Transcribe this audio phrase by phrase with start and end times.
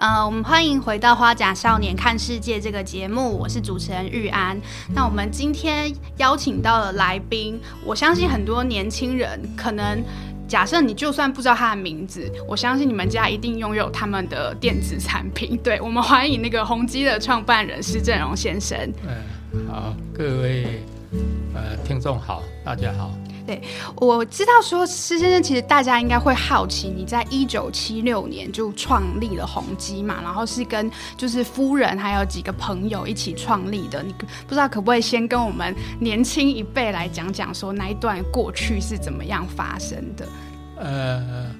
[0.00, 4.58] 呃，我们欢迎回到《花甲少年看世界》这个节目，我是主持人玉安。
[4.94, 10.02] 那我们今天邀请到了来宾，我相信很多年轻人可能。
[10.48, 15.56] 假设你就算不知道他的名字，我相信你们家一定拥有他们的电子产品。
[15.62, 18.76] 对我们欢迎那个宏基的创办人施正荣先生。
[19.52, 20.82] 嗯，好，各位
[21.54, 23.14] 呃听众好，大家好。
[23.50, 23.60] 对，
[23.96, 34.04] 我知道说施先生，其实大家应该会好奇，你在一九七六年就创立了宏基嘛，然后是跟就是夫人还有几个朋友一起创立的。
[34.04, 40.28] 你不知道可不可以先跟我们年轻一辈来讲讲，说那一段过去是怎么样发生的？
[40.76, 41.52] 呃，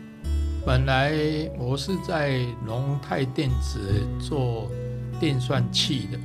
[0.64, 1.12] 本来
[1.58, 4.70] 我是在龙泰电子做
[5.18, 6.18] 电算器的，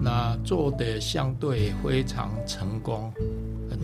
[0.00, 3.12] 那做的相对非常成功。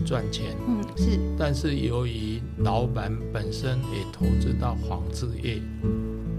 [0.05, 5.61] 赚钱，嗯是，但是由于老板本身也投资到纺织业，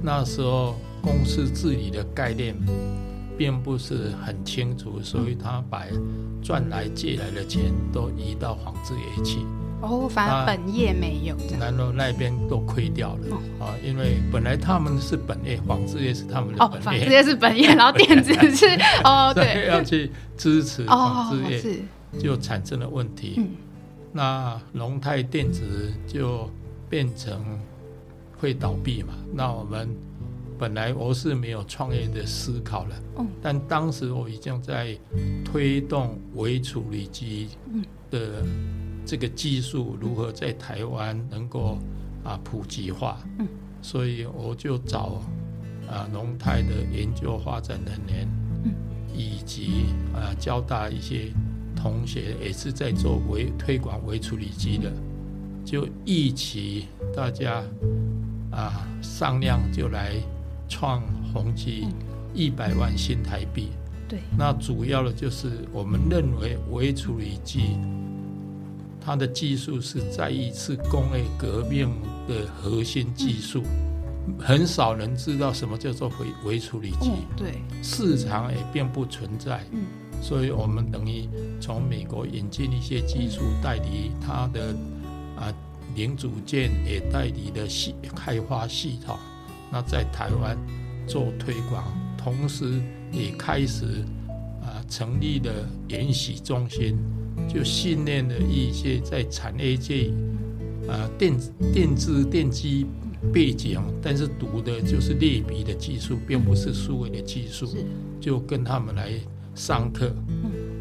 [0.03, 2.55] 那时候公司治理的概念
[3.39, 5.85] 并不是很清楚，所以他把
[6.43, 9.39] 赚来借来的钱都移到纺织业去。
[9.83, 18.67] 哦，反而本业没有，然后那边都亏掉了啊，因为本来他们是本业，纺织业是他们的本业，纺织业是本业，然后电子是
[19.05, 21.83] 哦对，要去支持纺织业。
[22.19, 23.41] 就产生了问题，
[24.13, 26.51] 那龙泰电子就
[26.89, 27.41] 变成
[28.37, 29.15] 会倒闭嘛？
[29.33, 29.89] 那我们
[30.59, 32.97] 本来我是没有创业的思考了，
[33.41, 34.99] 但当时我已经在
[35.45, 37.49] 推动微处理机
[38.11, 38.45] 的
[39.07, 41.79] 这个技术如何在台湾能够
[42.25, 43.19] 啊普及化，
[43.81, 45.23] 所以我就找
[45.89, 48.29] 啊龙泰的研究发展人员，
[49.15, 51.33] 以及啊交大一些。
[51.81, 54.93] 同学也是在做微推广微处理机的，
[55.65, 56.87] 就一起
[57.17, 57.63] 大家
[58.51, 60.13] 啊商量就来
[60.69, 61.01] 创
[61.33, 61.89] 宏基
[62.35, 63.69] 一百万新台币。
[64.07, 67.79] 对，那主要的就是我们认为微处理机
[69.01, 71.89] 它的技术是再一次工业革命
[72.29, 73.63] 的核心技术，
[74.39, 76.09] 很少人知道什么叫做
[76.45, 77.11] 微微处理机。
[77.37, 79.65] 对，市场也并不存在。
[79.73, 79.85] 嗯。
[80.21, 81.29] 所以我们等于
[81.61, 84.75] 从美国引进一些技术，代理它的
[85.37, 85.53] 啊
[85.97, 89.17] 零组件，也代理的系开发系统。
[89.73, 90.57] 那在台湾
[91.07, 91.85] 做推广，
[92.19, 94.05] 同时也开始
[94.63, 95.53] 啊成立了
[95.89, 96.99] 研习中心，
[97.49, 100.13] 就训练了一些在产业界
[100.87, 101.35] 啊电
[101.73, 102.87] 电子电机
[103.33, 107.67] 背景，但是读的就是类比的技术，并不是数位的技术，
[108.21, 109.13] 就跟他们来。
[109.55, 110.15] 上课，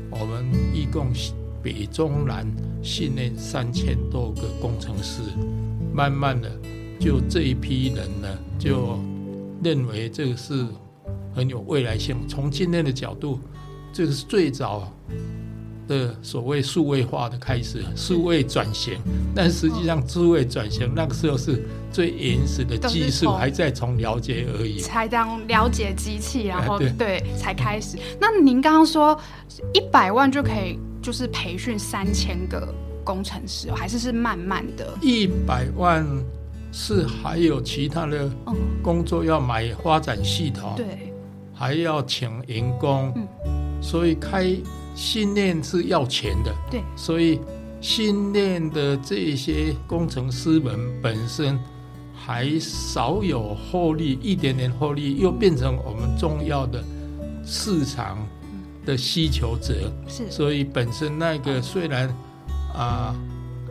[0.09, 1.12] 我们一共
[1.62, 2.46] 北中南
[2.81, 5.22] 训练三千多个工程师，
[5.94, 6.50] 慢慢的，
[7.00, 8.28] 就这一批人呢，
[8.58, 8.97] 就
[9.63, 10.66] 认为这个是
[11.34, 12.16] 很有未来性。
[12.28, 13.40] 从今天的角度，
[13.91, 14.91] 这个是最早。
[15.90, 18.96] 的所谓数位化的开始，数位转型，
[19.36, 27.98] 但实际上数位转型那个时候是最原始的技术，还在从了解而已，才当了解机器，然后对才开始。
[28.22, 29.20] 那您刚刚说
[29.74, 32.72] 一百万就可以，就是培训三千个
[33.04, 34.96] 工程师，还是是慢慢的？
[35.02, 36.06] 一百万
[36.72, 38.30] 是还有其他的
[38.84, 41.12] 工作要买发展系统，对，
[41.52, 43.12] 还要请员工，
[43.82, 44.56] 所以开。
[44.96, 47.40] 训练是要钱的，对，所以
[47.82, 51.58] 训练的这些工程师们本身
[52.14, 56.84] 还少有获利，一点点获利又变成我们重要的
[57.46, 58.18] 市场
[58.86, 62.14] 的需求者，是，所以本身那个虽然
[62.74, 63.16] 啊，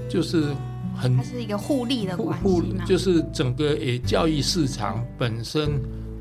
[0.09, 0.55] 就是
[0.97, 5.69] 很，它是一个互利的关系就是整个诶教育市场本身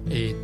[0.10, 0.36] 诶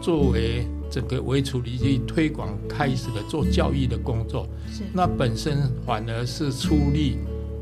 [0.00, 0.66] 作为。
[0.90, 4.82] 整个微处理器推广开始了做教育的工作，是。
[4.92, 7.18] 那本身反而是出力，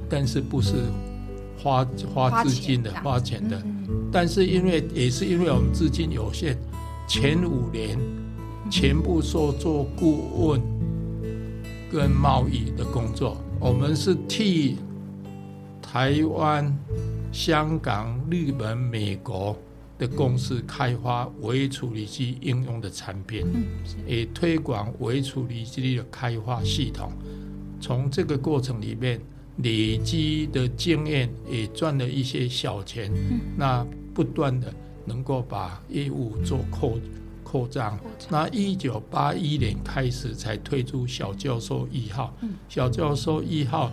[0.08, 0.74] 但是不是
[1.62, 3.62] 花花资金的花钱的，
[4.10, 6.56] 但是因为也是因为我们资金有限，
[7.06, 7.98] 前五年
[8.70, 10.62] 全部说做顾问
[11.92, 14.76] 跟贸易的工作，我们是替
[15.82, 16.74] 台湾、
[17.32, 19.56] 香港、日本、美国。
[19.98, 23.44] 的公司开发微处理器应用的产品，
[24.06, 27.12] 也推广微处理器的开发系统。
[27.80, 29.20] 从这个过程里面
[29.58, 33.12] 累积的经验，也赚了一些小钱。
[33.56, 33.84] 那
[34.14, 34.72] 不断的
[35.04, 36.98] 能够把业务做扩
[37.42, 37.98] 扩张。
[38.28, 42.32] 那一九八一年开始才推出小教授一号。
[42.68, 43.90] 小教授一号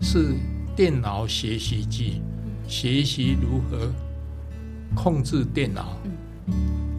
[0.00, 0.34] 是
[0.74, 2.20] 电脑学习机，
[2.66, 4.05] 学习如何。
[4.96, 5.96] 控制电脑，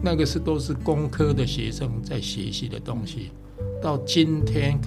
[0.00, 3.30] 那个是都是工科的学生在学习的东西，
[3.82, 4.80] 到今天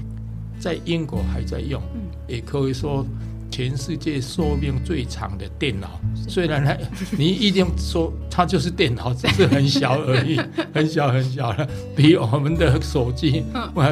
[0.60, 1.80] 在英国还在用，
[2.28, 3.06] 也可以说
[3.52, 6.00] 全世界寿命最长的电脑。
[6.28, 6.76] 虽然呢，
[7.18, 10.40] 你一定说它就是电脑，只是很小而已，
[10.74, 13.44] 很小很小了，比我们的手机
[13.74, 13.84] 我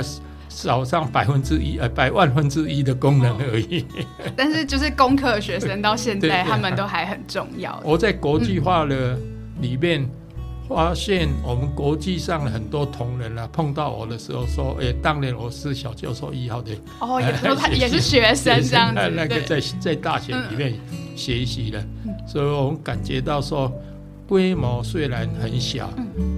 [0.49, 3.85] 少上百分之一呃百万分之一的功能而已。
[4.35, 7.81] 但是就是工科学生到现在 他们都还很重要。
[7.85, 9.17] 我在国际化的
[9.61, 10.05] 里面。
[10.67, 20.75] 发现我们国际上很多同仁啊，碰到我的时候说：“哎，当年我是小教授一号的哦，也说他 也是学生这样子，那个在在大学里面
[21.15, 21.83] 学习的，
[22.27, 23.73] 所以我们感觉到说，
[24.27, 25.91] 规模虽然很小，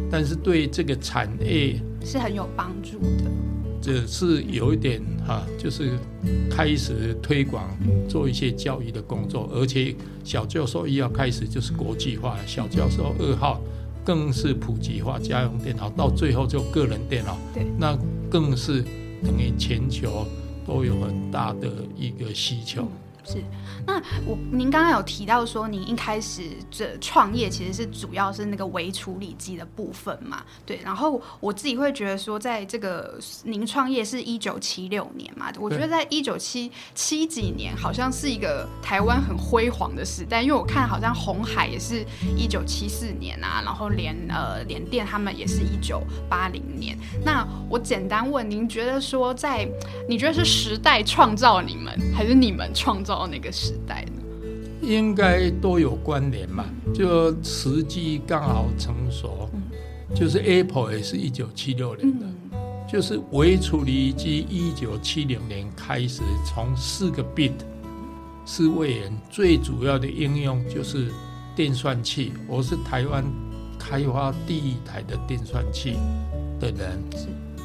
[0.09, 3.50] 但是对这个产业是很有帮助的。
[3.81, 5.91] 这是有一点哈，就是
[6.49, 7.69] 开始推广
[8.07, 13.59] 做一些教育的工作，而且小教授一号开始就是国际化，小教授二号。
[14.03, 17.95] 更是普及化家用电脑，到最后就个人电脑，对，那
[18.31, 18.81] 更是
[19.23, 20.25] 等于全球
[20.65, 22.87] 都有很大的一个需求。
[23.23, 23.43] 是，
[23.85, 26.41] 那我您刚刚有提到说，您一开始
[26.71, 30.43] 这创业其实是主要是那个微处理机的部分嘛？
[30.65, 42.03] 对，然后我自己会觉得说，在这个您创业是一九七六年嘛，我觉得在一九七七几年好像是一个台湾很辉煌的时代，因为我看好像红海也是
[42.35, 46.97] 一九七四年啊，然后联呃联电他们也是一九八零年。
[47.23, 49.67] 那我简单问，您觉得说，在
[50.09, 53.10] 你觉得是时代创造你们，还是你们创造？
[53.11, 54.21] 到那个时代呢，
[54.81, 56.63] 应该都有关联嘛。
[56.93, 59.49] 就时机刚好成熟，
[60.15, 62.25] 就是 Apple 也是一九七六年的，
[62.89, 67.51] 就是微处理机一九七零年开始，从四个 bit
[68.45, 71.11] 是位元，最主要的应用就是
[71.53, 72.31] 电算器。
[72.47, 73.25] 我是台湾
[73.77, 75.97] 开发第一台的电算器
[76.61, 76.97] 的人，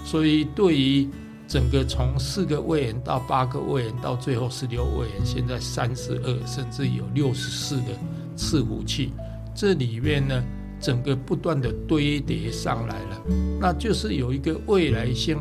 [0.05, 1.09] 所以对于。
[1.49, 7.93] 整个从四个位元到八个位元，到最后十六位元，现在三十二，甚至有六十四的
[8.37, 9.13] 伺服器，
[9.55, 10.43] 这里面呢，
[10.81, 13.23] 整个不断的堆叠上来了，
[13.61, 15.39] 那就是有一个未来性，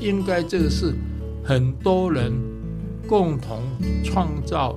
[0.00, 0.92] 应该这个是
[1.44, 2.32] 很多人
[3.06, 3.62] 共同
[4.02, 4.76] 创造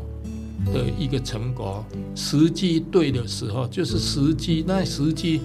[0.73, 1.83] 的一个成果，
[2.13, 5.41] 时机对的时候，就是时机，那时机。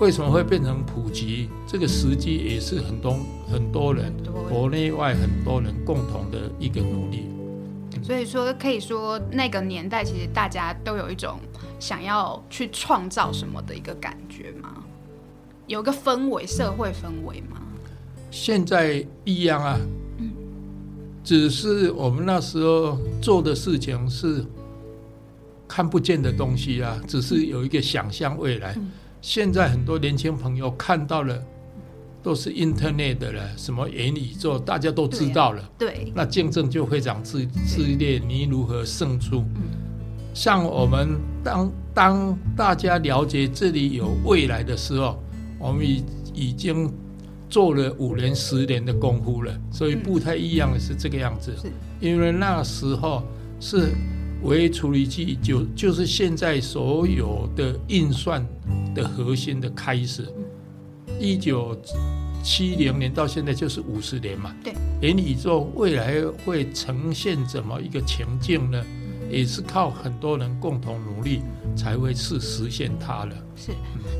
[0.00, 1.48] 为什么会变成普及？
[1.66, 3.18] 这个时机也是很多
[3.50, 4.12] 很多人，
[4.48, 7.24] 国内外很多人共同的一个努力。
[8.02, 11.40] 所以说，可以说那个年代，其实大家都有一种
[11.80, 14.84] 想要去创造什么的一个感觉吗？
[15.66, 17.60] 有个氛围，社会氛围吗？
[18.30, 19.78] 现在一样啊，
[20.18, 20.30] 嗯
[21.24, 24.44] 只是我们那时候做的事情是
[25.66, 28.76] 看不见的东西啊，只是有一个想象未来。
[29.20, 31.42] 现在很多年轻朋友看到了，
[32.22, 35.62] 都是 Internet 的了，什么元宇宙，大家都知道了。
[35.76, 39.44] 对，那竞争就非常激激烈，你如何胜出？
[40.32, 45.20] 像我们当当大家了解这里有未来的时候，
[45.58, 46.92] 我们已已经
[47.50, 51.52] 做了五年、十年的功夫了，所以不太一样的是这个样子。
[52.00, 53.22] 因为那时候
[53.58, 53.92] 是。
[54.42, 58.46] 微处理器就就是现在所有的运算
[58.94, 60.26] 的核心的开始，
[61.18, 61.76] 一九
[62.42, 64.54] 七零年到现在就是五十年嘛。
[64.62, 68.84] 对，元宇宙未来会呈现怎么一个情境呢？
[69.30, 71.42] 也是靠很多人共同努力
[71.76, 73.36] 才会是实现它的。
[73.56, 73.72] 是，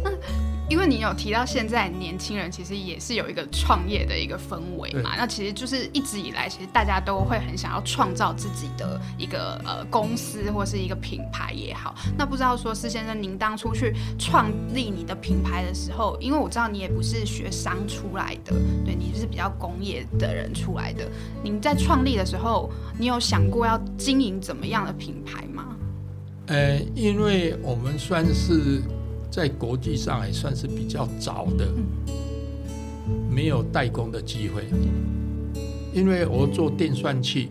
[0.04, 0.47] 那。
[0.68, 11.94] 因为你有提到现在年轻人其实也是有一个创业的一个氛围嘛，那其实就是一直以来其实大家都会很想要创造自己的一个呃公司或是一个品牌也好。
[12.18, 18.52] 那不知道说施先生，您当初去创立你的品牌的时候，因为我知道你也不是学商出来的，
[18.84, 21.08] 对你就是比较工业的人出来的。
[21.42, 25.64] 您在创立的时候，你有想过要经营怎么样的品牌吗？
[26.48, 28.82] 呃，因为我们算是。
[29.30, 31.68] 在国际上还算是比较早的，
[33.30, 34.64] 没有代工的机会。
[35.94, 37.48] 因为我做电算器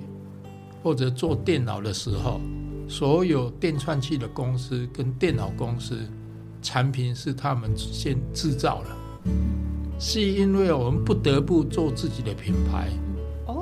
[0.83, 2.39] 或者做电脑的时候，
[2.87, 5.97] 所有电算器的公司跟电脑公司
[6.61, 8.97] 产品是他们先制造了，
[9.99, 12.89] 是因为我们不得不做自己的品牌。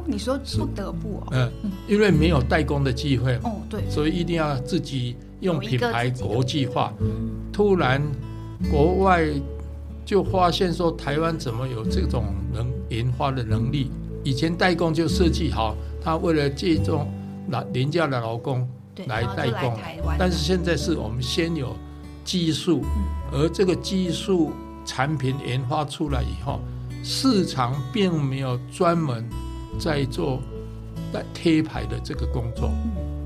[0.05, 1.27] 哦，你说不得不哦？
[1.31, 1.51] 嗯，
[1.88, 3.35] 因为没有代工的机会。
[3.43, 5.15] 哦，对，所以一定要自己。
[5.41, 6.91] 用品牌国际化，
[7.51, 8.01] 突然
[8.71, 9.27] 国外
[10.05, 13.91] 就发现说台湾怎么有这种能研发的能力？
[14.24, 17.12] 以前代工就设计好，他为了借重
[17.50, 18.67] 老廉价的劳工
[19.07, 19.77] 来代工，
[20.17, 21.75] 但是现在是我们先有
[22.24, 22.81] 技术，
[23.31, 24.51] 而这个技术
[24.85, 26.59] 产品研发出来以后，
[27.03, 29.24] 市场并没有专门
[29.79, 30.41] 在做
[31.13, 32.72] 在贴牌的这个工作，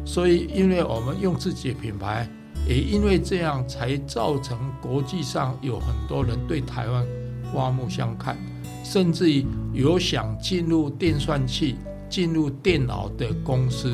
[0.05, 2.29] 所以因为我们用自己的品牌，
[2.67, 7.05] 也因为这样才造成国际上有很多人对台湾
[7.51, 8.37] 刮目相看，
[8.83, 11.75] 甚至于有想进入电算器、
[12.09, 13.93] 进入电脑的公司，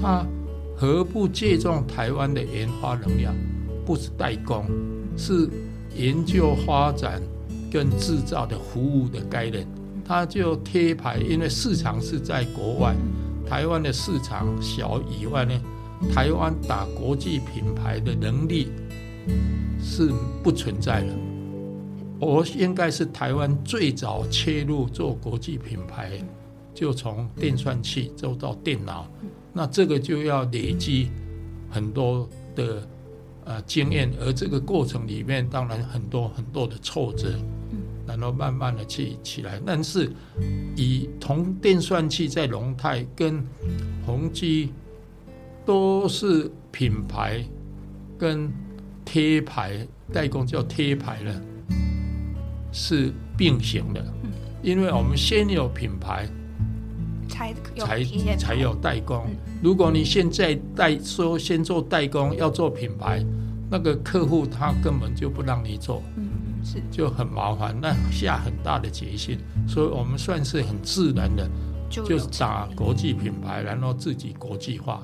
[0.00, 0.24] 他
[0.76, 3.34] 何不借重台湾的研发能量？
[3.84, 4.64] 不是代工，
[5.16, 5.48] 是
[5.96, 7.20] 研究发展
[7.70, 9.66] 跟制造的服务的概念。
[10.04, 12.94] 他就贴牌，因为市场是在国外，
[13.46, 15.60] 台湾的市场小以外呢，
[16.12, 18.68] 台湾打国际品牌的能力
[19.82, 21.14] 是不存在的。
[22.18, 26.22] 我应该是台湾最早切入做国际品牌，
[26.74, 29.08] 就从电算器走到电脑，
[29.52, 31.10] 那这个就要累积
[31.70, 32.86] 很多的。
[33.44, 37.28] 呃，经验，而这个过程里面，当然很多很多的挫折，
[38.06, 39.60] 然后慢慢的去起来。
[39.64, 40.10] 但是，
[40.76, 43.44] 以同电算器在龙泰跟
[44.06, 44.72] 宏基
[45.64, 47.44] 都是品牌
[48.18, 48.50] 跟
[49.04, 51.42] 贴牌代工叫贴牌了，
[52.72, 54.04] 是并行的。
[54.62, 56.28] 因为我们先有品牌，
[57.28, 58.04] 才才
[58.36, 59.26] 才有代工。
[59.60, 63.24] 如果你现在代说先做代工，要做品牌，
[63.68, 66.00] 那个客户他根本就不让你做，
[66.90, 71.48] 就很麻烦，那下很大的决心，所以我们算是很自然的，
[71.90, 75.02] 就打国际品牌，然后自己国际化。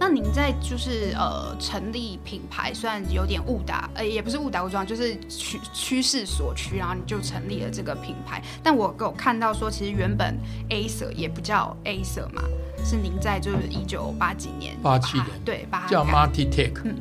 [0.00, 8.40] 那您在就是呃成立品牌，虽然有点误打，呃也不是误打误撞，就是趋趋势所趋，然后你就成立了这个品牌。
[8.62, 10.38] 但我有看到说，其实原本
[10.70, 12.42] A 色也不叫 A 色嘛，
[12.84, 16.80] 是您在就是一九八几年，八七年，对，把叫 Martitech。
[16.84, 16.94] 嗯，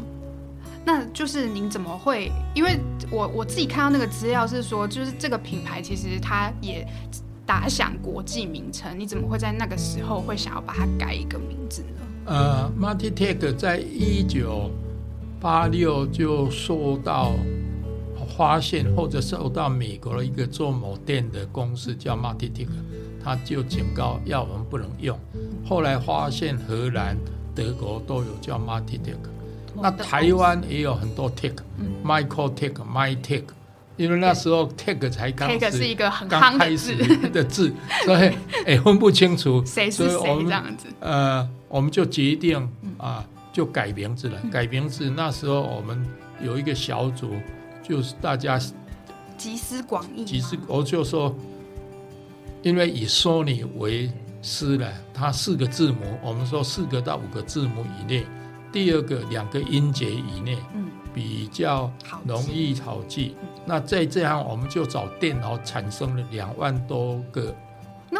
[0.87, 2.31] 那就是您怎么会？
[2.55, 2.79] 因为
[3.11, 6.87] 我我自己看到那个资料是说，就是这个品牌其实它也
[7.45, 12.07] 打响国际名称，你怎么会在那个时候会想要把它改一个名字呢？
[12.27, 14.71] 呃，MARTITECH 在一九
[15.41, 17.33] 八六就受到
[18.37, 22.69] 发现，或者受到美国的一个做某店的公司叫 MARTITECH，
[23.21, 25.19] 他就警告要我们不能用。
[25.65, 27.17] 后来发现荷兰、
[27.53, 29.35] 德国都有叫 MARTITECH
[29.81, 33.43] 那台湾也有很多 Tech，Michael Tech，My Tech。
[33.95, 36.95] 因为那时候 tag 才刚是一个很刚开始
[37.29, 37.73] 的字，
[38.05, 38.31] 所以
[38.67, 40.87] 哎分不清楚谁是谁这样子。
[40.99, 42.69] 呃，我们就决定
[42.99, 44.39] 啊，就改名字了。
[44.51, 45.99] 改名字那时候我们
[46.39, 47.31] 有一个小组，
[47.81, 48.59] 就是大家
[49.35, 50.23] 集思广益。
[50.23, 51.35] 集思，我就说，
[52.61, 54.11] 因为以 Sony 为
[54.43, 58.23] 师了，它四个字母，我们说四个到五个字母以内，
[58.77, 60.57] 第二个两个音节以内。
[60.75, 60.85] 嗯。
[61.13, 61.91] 比较
[62.27, 67.55] 容易好记，那再这样我们就找电脑产生了两万多个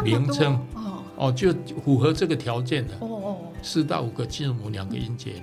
[0.02, 0.54] 名称。
[0.74, 5.42] 哦，哦，就符合这个条件的哦哦，四到五个字母两个音节的，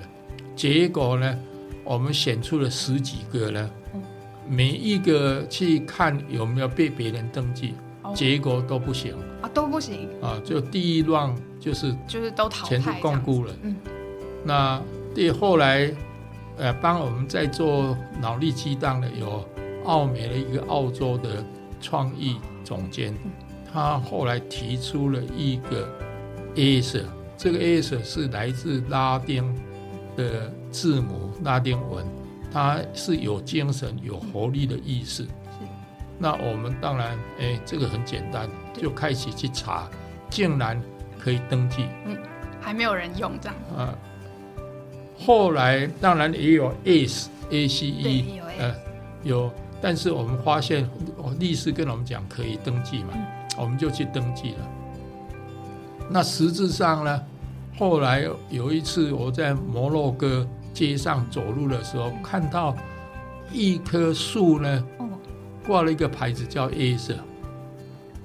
[0.54, 1.40] 结果呢，
[1.86, 3.70] 我们选出了十几个呢，
[4.50, 7.74] 每一个去看有没有被别人登记，
[8.14, 9.16] 结果都不行。
[9.42, 10.10] 啊，都不行。
[10.22, 13.78] 啊，就第一浪就是就是都淘汰，全部共估了，嗯，
[14.44, 14.82] 那
[15.16, 15.92] 第后来。
[16.58, 19.46] 呃，帮我们在做脑力激荡的有
[19.84, 21.44] 澳美的一个澳洲的
[21.82, 23.14] 创意总监，
[23.70, 25.86] 他后来提出了一个
[26.56, 27.06] A S，
[27.36, 29.54] 这个 A S 是来自拉丁
[30.16, 32.06] 的字母拉丁文，
[32.54, 35.28] 它是有精神、有活力的意思。
[36.18, 39.90] 那我们当然，哎，这个很简单，就开始去查，
[40.30, 40.82] 竟然
[41.20, 41.86] 可以登记。
[42.06, 42.18] 嗯，
[42.62, 43.58] 还没有人用这样。
[43.78, 43.94] 啊。
[45.18, 48.76] 后来当然也有 ACE A C E，呃，
[49.24, 50.88] 有，但是我们发现，
[51.40, 53.14] 律师跟我们讲可以登记嘛，
[53.58, 54.68] 我们就去登记了。
[56.10, 57.24] 那实质上呢，
[57.78, 62.76] 后来有一次我在摩洛哥街上走路的时候，看到
[63.52, 64.86] 一棵树呢，
[65.66, 67.16] 挂了一个牌子叫 ACE，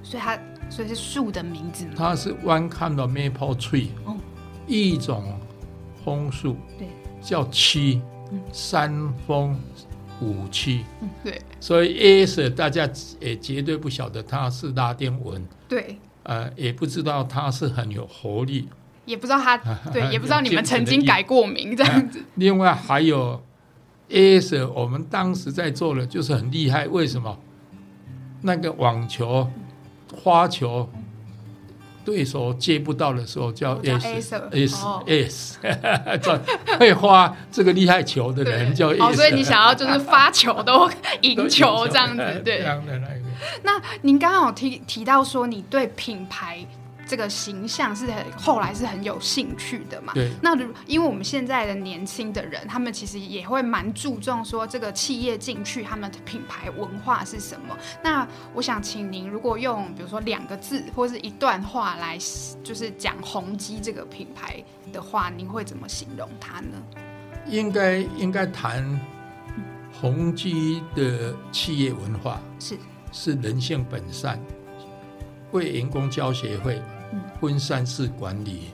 [0.03, 0.37] 所以它
[0.69, 1.85] 所以是树的名字。
[1.95, 3.87] 它是 One kind of maple tree，
[4.67, 5.23] 一种。
[6.03, 6.87] 枫树，对，
[7.21, 8.01] 叫七，
[8.51, 8.91] 三
[9.27, 9.59] 峰
[10.21, 10.85] 五七，
[11.23, 12.89] 对，所以 A S 大家
[13.19, 18.67] 也绝对不晓得它是拉丁文，对，呃，也不知道它是很有活力，
[19.05, 19.57] 也不知道它，
[19.91, 22.23] 对，也不知道你们曾经改过名这样子。
[22.35, 23.41] 另外还有
[24.09, 27.37] A S，我们当时在做的就是很厉害，为什么？
[28.41, 29.49] 那个网球、
[30.23, 30.89] 花球。
[32.03, 35.57] 对手接不到的时候叫 S S S，
[36.79, 39.01] 会发这个厉害球的人叫 S。
[39.01, 40.89] 哦，所以你想要就是发球都
[41.21, 42.59] 赢球这样子，对。
[42.61, 43.21] 这样的那个。
[43.63, 46.65] 那您刚刚有提提到说你对品牌。
[47.11, 50.13] 这个形象是很后来是很有兴趣的嘛？
[50.13, 50.31] 对。
[50.41, 50.55] 那
[50.87, 57.77] 因为我们现在的年轻的人，他们其实也会蛮注重说这个企业进去，他们的品牌文化是什么？
[58.01, 62.17] 那我想请您，如果用比如说两个字或是一段话来，
[62.63, 64.63] 就是讲宏基这个品牌
[64.93, 66.81] 的话，您会怎么形容它呢？
[67.45, 68.97] 应该应该谈
[69.99, 72.77] 宏基的企业文化是
[73.11, 74.39] 是人性本善，
[75.51, 76.81] 为员工交协会。
[77.41, 78.65] 分散式管理，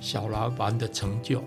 [0.00, 1.40] 小老板的成就，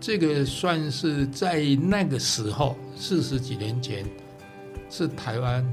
[0.00, 4.04] 这个算是在那个时候四十几年前
[4.90, 5.64] 是台湾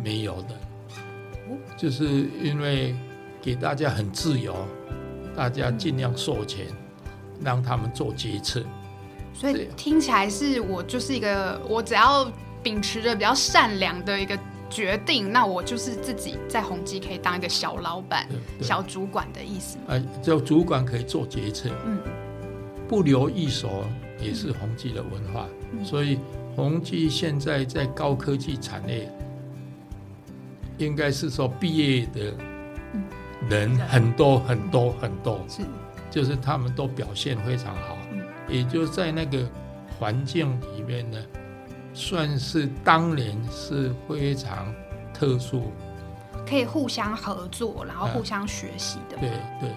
[0.00, 0.56] 没有的，
[1.76, 2.94] 就是因为
[3.42, 4.54] 给大家很自由，
[5.36, 6.64] 大家尽量授权，
[7.42, 8.62] 让他们做决策。
[9.34, 12.30] 所以听起来是我就是一个，我只要
[12.62, 14.38] 秉持着比较善良的一个。
[14.74, 18.26] 决定，那我就是自己在宏基可以当一个小老板、
[18.60, 19.78] 小主管的意思。
[19.86, 22.00] 哎，就主管可以做决策，嗯，
[22.88, 23.84] 不留一手
[24.20, 25.46] 也是宏基的文化。
[25.84, 26.18] 所以
[26.56, 29.08] 宏基现在在高科技产业，
[30.78, 32.34] 应该是说毕业的
[33.48, 35.62] 人很多很多很多，是，
[36.10, 37.96] 就是他们都表现非常好，
[38.48, 39.48] 也就在那个
[40.00, 41.18] 环境里面呢。
[41.94, 44.74] 算是当年是非常
[45.14, 45.70] 特殊，
[46.44, 49.16] 可以互相合作，然后互相学习的。
[49.16, 49.70] 对对，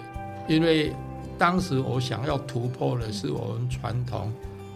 [0.48, 0.92] 因为
[1.38, 4.32] 当时我想要突破的是我们传统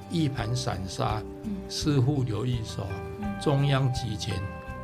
[0.09, 1.21] 一盘散沙、
[1.69, 2.87] 师傅留一手、
[3.41, 4.41] 中央集权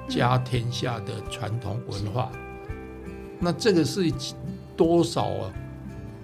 [0.08, 2.28] 家天下的传统文化。
[3.38, 4.12] 那这个是
[4.76, 5.52] 多少啊？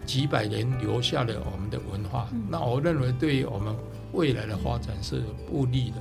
[0.05, 2.29] 几百年留下了我们的文化。
[2.51, 3.73] 那我认为对于我们。
[4.15, 5.97] 未来的发展是不利的，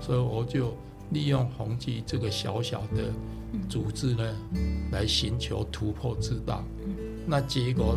[0.00, 0.76] 所以我就
[1.10, 3.04] 利用宏基这个小小的
[3.68, 4.34] 组织呢，
[4.90, 6.64] 来寻求突破之道。
[7.24, 7.96] 那结果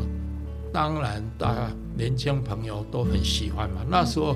[0.71, 3.81] 当然大家年轻朋友都很喜欢嘛。
[3.89, 4.35] 那时候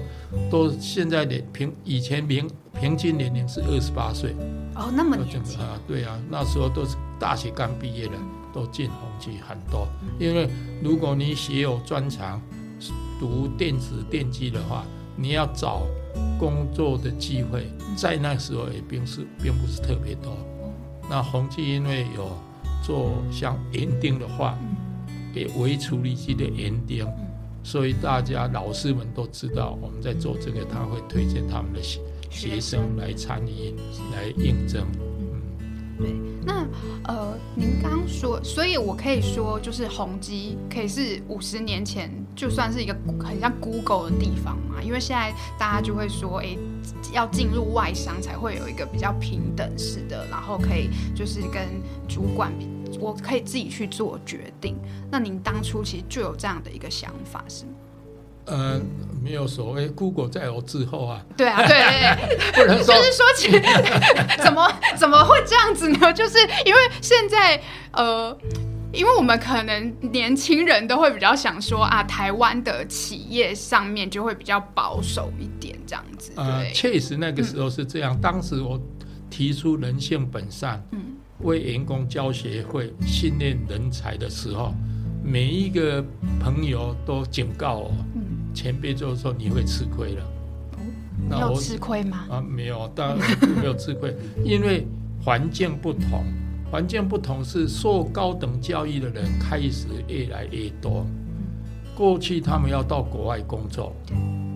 [0.49, 4.33] 都现在的平以前平平均年龄是二十八岁
[4.75, 5.79] 哦，那么年轻啊？
[5.87, 8.13] 对啊，那时候都是大学刚毕业的
[8.51, 9.87] 都进宏基很多。
[10.19, 10.49] 因为
[10.81, 12.41] 如果你学有专长，
[13.19, 14.83] 读电子电机的话。
[15.21, 15.85] 你要找
[16.39, 20.37] 工作的机会，在那时候也并是并不是特别多。
[21.09, 22.31] 那宏基因为有
[22.81, 24.57] 做像园丁的话，
[25.33, 27.05] 给微处理器的园丁，
[27.63, 33.75] 所以大家老师们都知道我们在做这个，他会推荐他们的学学生来参与
[34.13, 34.87] 来应征。
[35.99, 36.65] 对，那
[37.03, 46.57] 呃，您刚说，所以我可以说，就是宏基可以是五十年前就算是一个很像 Google 的地方嘛，因为现在大家就会说，哎，
[47.13, 51.67] 要进入外商才会有一个比较平等式的，然后可以就是跟
[52.07, 52.49] 主管，
[52.97, 54.77] 我可以自己去做决定。
[55.11, 57.71] 那您当初其实就有这样的一个想法，是吗？
[58.49, 58.81] 呃，
[59.23, 61.23] 没有所谓，Google 在我之后啊。
[61.37, 62.95] 对啊，对对对， 不能说。
[62.95, 63.51] 就是说起
[64.43, 66.11] 怎么怎么会这样子呢？
[66.13, 68.35] 就是因为现在呃，
[68.91, 76.31] 因为我们可能年轻人都会比较想说啊，台湾的企业上面就会比较保守一点这样子。
[76.35, 78.19] 呃，确实那个时候是这样。
[78.19, 78.79] 当时我
[79.29, 80.99] 提出人性本善，嗯，
[81.41, 84.73] 为员工教协会训练人才的时候，
[85.23, 86.03] 每一个
[86.39, 87.91] 朋友都警告我。
[88.53, 90.23] 前辈就是说你会吃亏了，
[91.29, 92.25] 没有吃亏吗？
[92.29, 93.17] 啊，没有，当然
[93.57, 94.85] 没有吃亏，因为
[95.23, 96.25] 环境不同，
[96.71, 101.05] 环境不同是受高等教育的人开始越来越多。
[101.95, 103.93] 过去他们要到国外工作，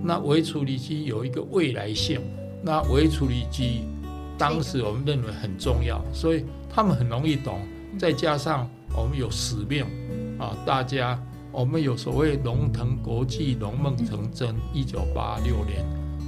[0.04, 2.20] 那微处理机有一个未来性，
[2.62, 3.84] 那微处理机
[4.38, 7.60] 当时我们认为很重要，所以他们很容易懂，
[7.98, 9.86] 再加上我们有使命
[10.40, 11.18] 啊，大家。
[11.54, 14.56] 我们有所谓“龙腾国际，龙梦成真”。
[14.74, 15.86] 一九八六年，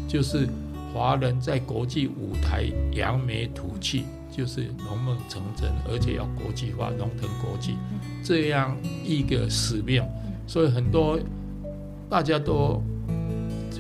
[0.08, 0.48] 就是
[0.94, 7.74] 华人在国际舞台扬眉吐气，就是龙梦成真，而且要国际化，龙腾国际
[8.24, 10.04] 这样一个使命。
[10.46, 11.20] 所以很多
[12.08, 12.80] 大家都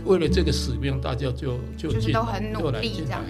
[0.03, 3.21] 为了这个使命，大家就就进都很努力这样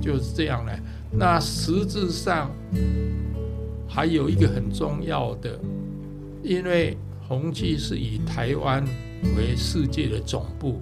[0.00, 0.80] 就是这样来。
[1.12, 2.50] 那实质上
[3.86, 5.60] 还有一个很重要的，
[6.42, 6.96] 因为。
[7.34, 8.84] 宏基是以台湾
[9.36, 10.80] 为世界的总部，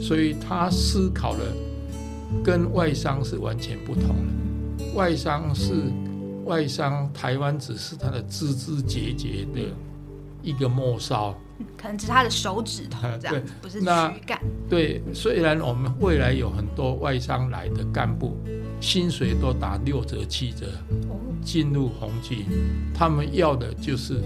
[0.00, 1.52] 所以他思考的
[2.44, 4.84] 跟外商是完全不同的。
[4.94, 5.72] 外商是
[6.44, 9.60] 外商台湾只是他的枝枝节节的
[10.44, 11.34] 一个末梢，
[11.76, 14.40] 可能只是他的手指头这样子，不是那躯干。
[14.70, 18.36] 对，虽然我们未来有很多外商来的干部，
[18.80, 20.66] 薪水都打六折七折，
[21.42, 22.44] 进入宏基，
[22.94, 24.22] 他们要的就是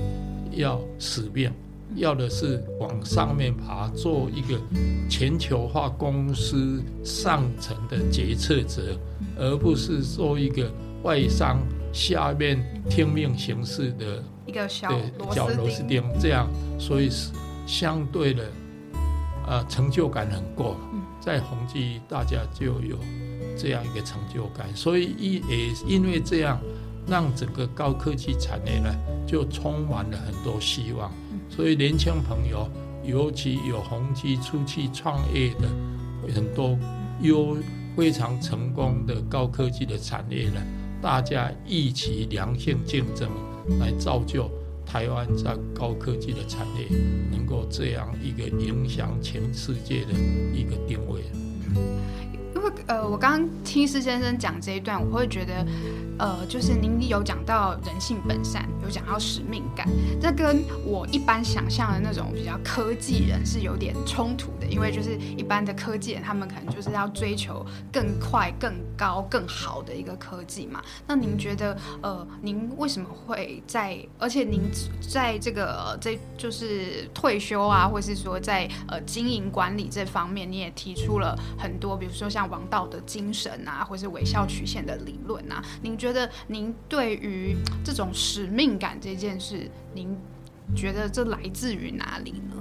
[0.54, 1.50] 要使命，
[1.96, 4.60] 要的是往上面爬，做一个
[5.08, 8.98] 全球化公司上层的决策者，
[9.38, 10.70] 而不是做一个
[11.02, 11.58] 外商
[11.92, 17.30] 下面听命行事的一个小对螺丝丝钉，这样，所以是
[17.66, 18.44] 相对的，
[19.46, 20.76] 呃，成就感很够。
[20.92, 21.00] 嗯。
[21.20, 22.98] 在宏基，大家就有
[23.56, 26.58] 这样一个成就感，所以一也因为这样，
[27.06, 28.94] 让整个高科技产业呢，
[29.26, 31.10] 就充满了很多希望。
[31.48, 32.68] 所以年轻朋友，
[33.04, 35.68] 尤其有宏基出去创业的
[36.34, 36.78] 很多
[37.20, 37.56] 优
[37.96, 40.60] 非常成功的高科技的产业呢，
[41.02, 43.28] 大家一起良性竞争，
[43.78, 44.50] 来造就
[44.86, 46.86] 台湾在高科技的产业
[47.30, 50.12] 能够这样一个影响全世界的
[50.54, 51.22] 一个定位。
[52.54, 55.66] 因为呃，我刚刚听施先生讲这一段，我会觉得，
[56.18, 59.88] 呃，就是您有讲到人性本善，有讲到使命感，
[60.20, 70.82] 这跟我一般想象的那种比较科技人是有点冲突的，因为就是一般的科技人，他们可能就是要追求更快、更高、更好的一个科技嘛。
[71.06, 74.60] 那您觉得，呃，您为什么会在，而且您
[75.00, 85.62] 在这个呃这就是退休啊，或是说在呃经营管理这方面，你也提出了很多，比如说像王道的精神啊，或是微笑曲线的理论啊。
[85.82, 86.11] 您觉得
[86.46, 90.16] 您对于这种使命感这件事，您
[90.74, 92.56] 觉得这来自于哪里呢？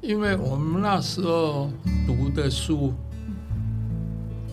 [0.00, 1.70] 因为我们那时候
[2.06, 2.92] 读的书，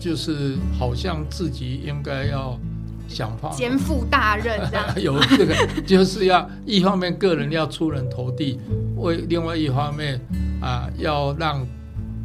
[0.00, 2.58] 就是好像自己应该要
[3.06, 8.58] 想方法肩负大任这样 有这个，就是要一方面个人要出人头地，
[8.96, 10.18] 为另外一方面
[10.62, 11.66] 啊，要让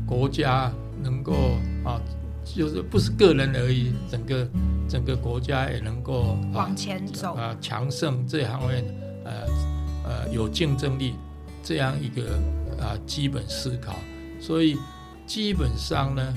[0.06, 0.72] 国家
[1.04, 1.34] 能够
[1.84, 2.00] 啊，
[2.46, 4.48] 就是不是个人而已，整个
[4.88, 7.34] 整个国家也能够啊往前走。
[7.34, 8.84] 啊强盛这方面，
[9.26, 9.32] 呃
[10.06, 11.16] 呃有竞争力
[11.64, 12.40] 这样一个
[12.80, 13.96] 啊基本思考，
[14.40, 14.78] 所以
[15.26, 16.34] 基本上呢，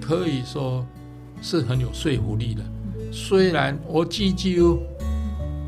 [0.00, 0.84] 可以说
[1.40, 2.62] 是很有说服力的。
[3.12, 4.78] 虽然我 GGU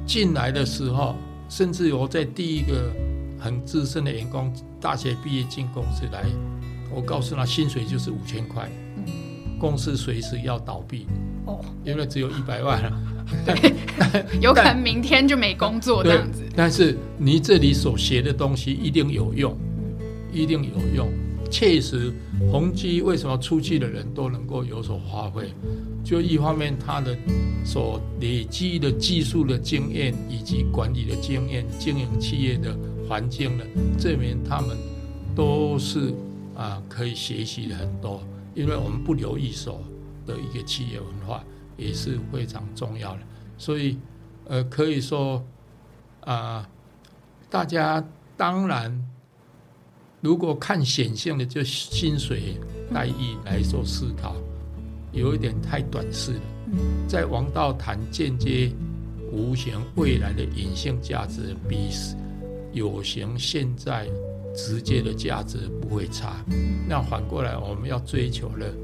[0.06, 1.14] 进来的时候，
[1.48, 2.90] 甚至我在第一个
[3.38, 6.24] 很资深的员工大学毕业进公司来，
[6.92, 8.68] 我告诉他薪水就是五千块，
[9.58, 11.06] 公司随时要倒闭，
[11.46, 12.92] 哦，因为只有一百万 了。
[14.40, 16.42] 有可能明天就没工作这样子。
[16.56, 19.54] 但是你这里所学的东西一定有用，
[20.32, 21.08] 一定有用。
[21.50, 22.12] 确实，
[22.50, 25.50] 宏基为什么出去的人都能够有所发挥？
[26.04, 27.16] 就一方面，他的
[27.64, 32.76] 所累积的技术的经验，以及管理的经验、经营企业的
[33.08, 33.64] 环境呢，
[33.98, 34.76] 证明他们
[35.34, 36.12] 都是
[36.54, 38.22] 啊可以学习的很多。
[38.58, 39.84] 因为我们不留一手
[40.26, 41.44] 的一个企业文化
[41.76, 43.20] 也是非常重要的，
[43.56, 43.96] 所以
[44.46, 45.40] 呃可以说
[46.22, 46.68] 啊、
[47.48, 48.04] 大家
[48.36, 48.92] 当然
[50.20, 52.58] 如果看显性的，就薪水
[52.92, 54.34] 待遇来做思考，
[55.12, 56.40] 有一点太短视了。
[57.06, 58.72] 在王道谈间接、
[59.32, 61.88] 无形未来的隐性价值，比
[62.72, 64.08] 有形现在
[64.58, 66.44] 直接的价值不会差。
[66.88, 68.74] 那反过来，我们要追求的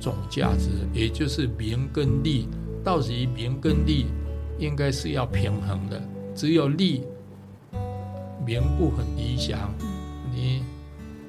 [0.00, 2.48] 总价值，也就是名跟利，
[2.82, 4.06] 到底名跟利
[4.58, 6.02] 应该是要平衡的。
[6.34, 7.02] 只有利
[8.46, 9.74] 名不很理想，
[10.32, 10.62] 你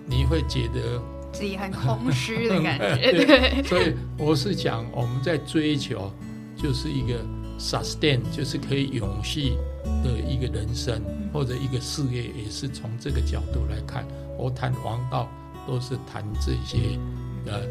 [0.05, 1.01] 你会觉得
[1.33, 6.09] 自己很空虚的感觉，对对，所以我是讲，我们在追求
[6.55, 7.21] 就是一个
[7.59, 9.57] sustain，就是可以永续
[10.04, 11.02] 的一个人生
[11.34, 14.06] 或者一个事业，也是从这个角度来看。
[14.38, 15.30] 我谈王道
[15.68, 16.98] 都是谈这些
[17.46, 17.62] 呃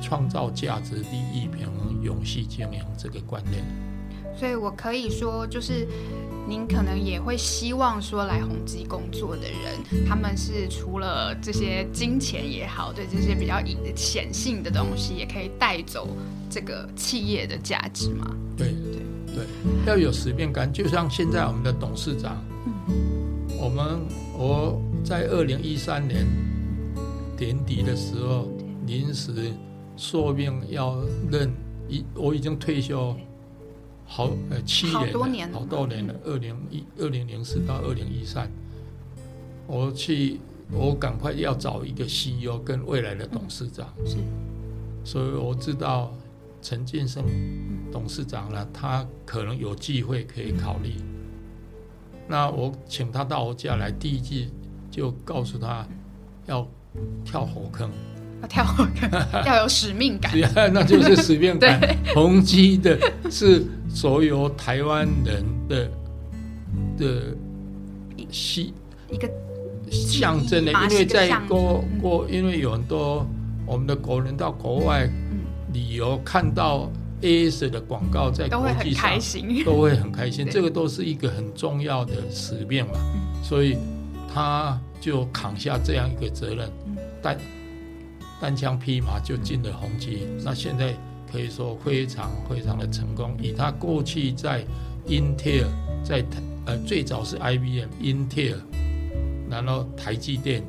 [0.00, 3.62] 创造价值、利益平衡、永续经营这个观念。
[4.36, 5.86] 所以我可以说，就是
[6.48, 16.08] 您可能也会希望说，来宏基工作的人，他们是除了这些金钱也好，对这些比较隐显性的东西，也可以带走
[16.50, 18.34] 这个企业的价值嘛？
[18.56, 19.03] 对对
[19.34, 19.44] 对，
[19.86, 20.72] 要有使命感。
[20.72, 22.42] 就像现在我们的董事长，
[23.60, 24.00] 我们
[24.38, 26.26] 我在二零一三年
[27.38, 28.48] 年底的时候
[28.86, 29.32] 临时
[29.96, 30.96] 受命要
[31.30, 31.50] 任，
[31.88, 33.14] 一我已经退休
[34.06, 38.50] 好呃七年了多年了好多年了，二零一二零零四到二零一三，
[39.66, 40.38] 我去
[40.70, 43.88] 我赶快要找一个 CEO 跟未来的董事长。
[44.06, 44.16] 是
[45.04, 46.14] 所以我知道
[46.64, 47.22] 陈建生
[47.92, 50.94] 董事长呢，他可能有机会可以考虑。
[52.26, 54.50] 那我请他到我家来，第一季
[54.90, 55.86] 就告诉他
[56.46, 56.66] 要
[57.22, 57.90] 跳火坑，
[58.40, 59.10] 要跳火坑，
[59.44, 60.32] 要有使命感，
[60.72, 61.78] 那就是使命感。
[62.14, 62.98] 宏基的
[63.30, 65.90] 是所有台湾人的
[66.96, 67.36] 的
[68.30, 68.72] 西
[69.10, 69.30] 一个
[69.90, 73.26] 象征的，因为在国国，因为有很多
[73.66, 75.06] 我们的国人到国外
[75.74, 76.90] 旅游，看到。
[77.22, 79.08] A S 的广告在国际上
[79.64, 82.98] 都会很开心，这个都是一个很重要的使命嘛，
[83.42, 83.78] 所以
[84.34, 86.70] 他就扛下这样一个责任，
[87.22, 87.38] 单
[88.38, 90.94] 单枪匹马就进了宏基，那现在
[91.32, 93.34] 可以说非常非常的成功。
[93.40, 94.62] 以他过去在
[95.06, 98.56] 英特尔，在台呃最早是 IBM Intel，，
[99.48, 100.62] 然后台积电，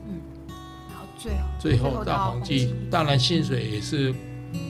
[0.87, 4.15] 然后最后最后到宏基，当然薪水也是。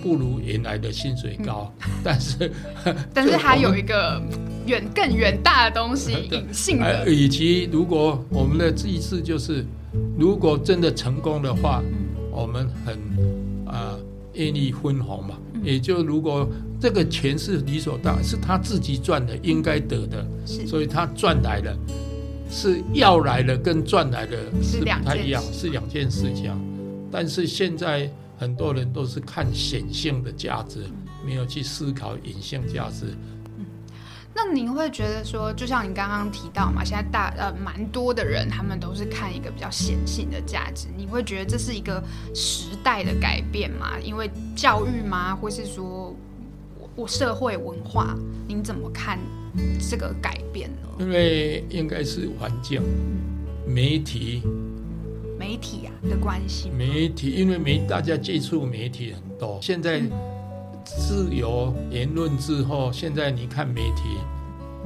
[0.02, 2.52] 不如原来的薪水高，但是
[3.14, 4.22] 但是它有一个
[4.66, 7.10] 远更远大的东西， 隐性的。
[7.10, 9.66] 以及如果我们的意思就是，
[10.18, 11.82] 如果真的成功的话，
[12.32, 12.96] 我们很
[13.66, 13.98] 啊
[14.34, 15.36] 愿意分红嘛。
[15.64, 16.48] 也就如果
[16.80, 21.76] 这个钱是理所当然，是他自己赚的，应该得的，所以他赚来了，
[22.52, 26.52] 是要来的，跟赚来的是不太一样，是两件事情。
[27.12, 28.08] 但是现在。
[28.38, 30.86] 很多人都是看显性的价值，
[31.26, 33.16] 没有去思考隐性价值。
[33.58, 33.66] 嗯，
[34.34, 40.88] 那您会觉得说，就像你刚刚提到嘛，现在大呃蛮多的人，他们都是看一个比较显性的价值。
[40.98, 43.98] 你会觉得这是一个时代的改变吗？
[44.04, 45.34] 因为教育吗？
[45.34, 46.14] 或是说
[46.96, 48.18] 我社会文化？
[48.48, 49.18] 您怎么看
[49.90, 50.90] 这个改变呢？
[51.00, 52.82] 因为应该是环境、
[53.66, 54.44] 媒体。
[55.38, 60.02] 媒体啊的关系，媒体因为媒大家接触媒体很多，现在
[60.86, 64.18] 自由言论之后，现在你看媒体，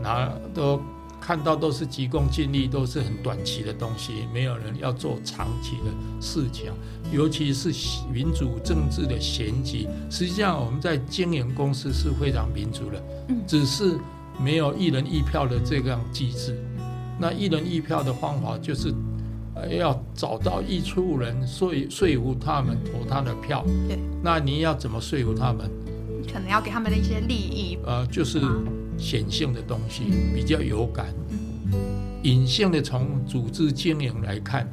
[0.02, 0.82] 哪都
[1.22, 6.72] 看到都是急功近利，都是很短期的东西，没有人要做长期的事情，
[7.12, 7.72] 尤其是
[8.12, 14.00] 民主政治的选举，实际上我们在经营公司是非常民主的，嗯，只是
[14.42, 16.58] 没有一人一票的这样机制，
[17.20, 18.92] 那一人一票的方法就是。
[19.68, 25.70] 要找到一出人说说服他们投他的票，对，那你要怎么说服他们？
[26.32, 28.40] 可能要给他们的一些利益，呃，就是
[28.98, 30.04] 显性的东西
[30.36, 31.08] 比较有感，
[32.22, 34.68] 隐性的从组织经营来看，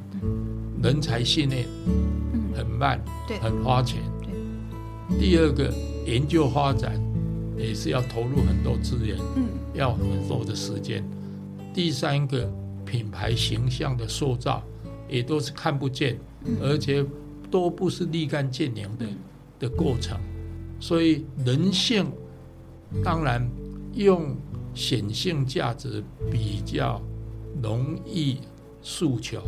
[0.82, 1.66] 人才训练
[2.54, 5.18] 很慢，对，很花钱，对。
[5.18, 5.72] 第二个
[6.04, 7.00] 研究发展
[7.56, 11.02] 也是要投入很多资源，嗯，要很多的时间。
[11.72, 12.46] 第三个
[12.84, 14.62] 品牌形象的塑造。
[15.08, 16.18] 也都是看不见，
[16.60, 17.04] 而且
[17.50, 19.06] 都不是立竿见影的
[19.58, 20.18] 的过程，
[20.80, 22.06] 所以人性
[23.02, 23.48] 当然
[23.94, 24.36] 用
[24.74, 27.00] 显性价值比较
[27.62, 28.38] 容易
[28.82, 29.42] 诉求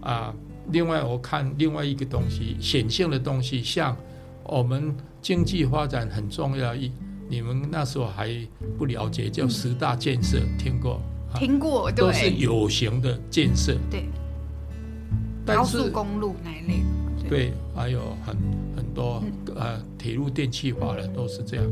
[0.00, 0.34] 啊。
[0.72, 3.96] 另外，我看另外一个东西，显性的东西，像
[4.44, 6.92] 我们经济发展很重要一，
[7.28, 8.30] 你们那时候还
[8.78, 11.00] 不了解，叫十大建设，听过？
[11.34, 14.04] 听过，都是有形的建设，对。
[15.46, 16.84] 高速公路那一类，
[17.28, 18.36] 对，还有很
[18.76, 19.22] 很多
[19.54, 21.66] 呃铁路电气化的都是这样，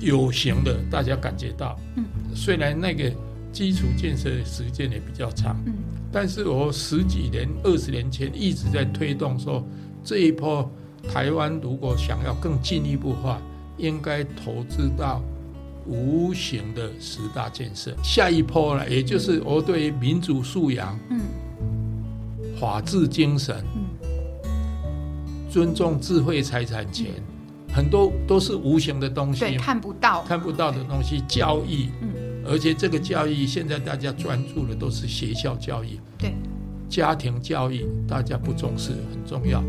[0.00, 2.04] 有形的大家感觉到，嗯，
[2.34, 3.12] 虽然那个
[3.52, 5.74] 基础建设时间也比较长，嗯，
[6.12, 9.64] 但是我十几年、二十年前一直在推动说，
[10.04, 10.70] 这一波
[11.08, 13.40] 台湾如果想要更进一步化，
[13.76, 15.22] 应该投资到
[15.86, 17.94] 无形的十大建设。
[18.02, 21.20] 下一波了，也就是我对民主素养，嗯。
[22.60, 23.64] 法治精神，
[25.50, 27.06] 尊重智慧财产权，
[27.74, 30.22] 很多都是无形的东西，看不到。
[30.24, 31.22] 看不到的东西。
[31.26, 36.34] 教育，嗯，而且这个教育现在大家专注的都是学校教育，对，
[36.86, 39.64] 家庭教育大家不重视，很重要。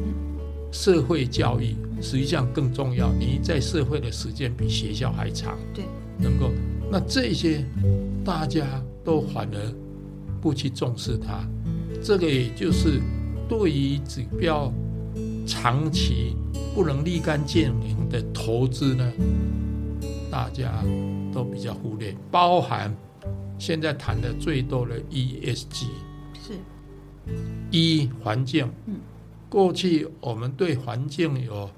[0.74, 5.86] 社会教育实际上更重要，你在社会的时间比学校还长，对，
[6.18, 6.52] 能够
[6.92, 7.66] 那这些
[8.26, 8.66] 大家
[9.02, 9.74] 都反而
[10.42, 11.48] 不去重视它。
[12.04, 13.00] 这个也就是
[13.48, 14.72] 对于指标
[15.46, 16.36] 长期
[16.74, 19.12] 不能立竿见影的投资呢，
[20.32, 20.84] 大家
[21.34, 22.16] 都比较忽略。
[22.32, 22.96] 包含
[23.60, 25.86] 现在谈的最多的 ESG，
[26.42, 26.54] 是
[27.70, 28.68] 一环境。
[28.88, 28.96] 嗯，
[29.48, 31.70] 过去我们对环境有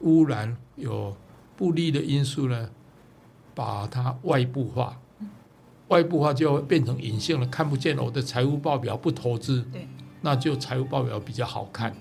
[0.00, 1.16] 污染、有
[1.56, 2.68] 不利的因素呢，
[3.54, 5.00] 把它外部化。
[5.90, 9.86] 外部化就变成隐性了，看不见我的财务报表不投资，对，
[10.22, 11.94] 那就财务报表比较好看。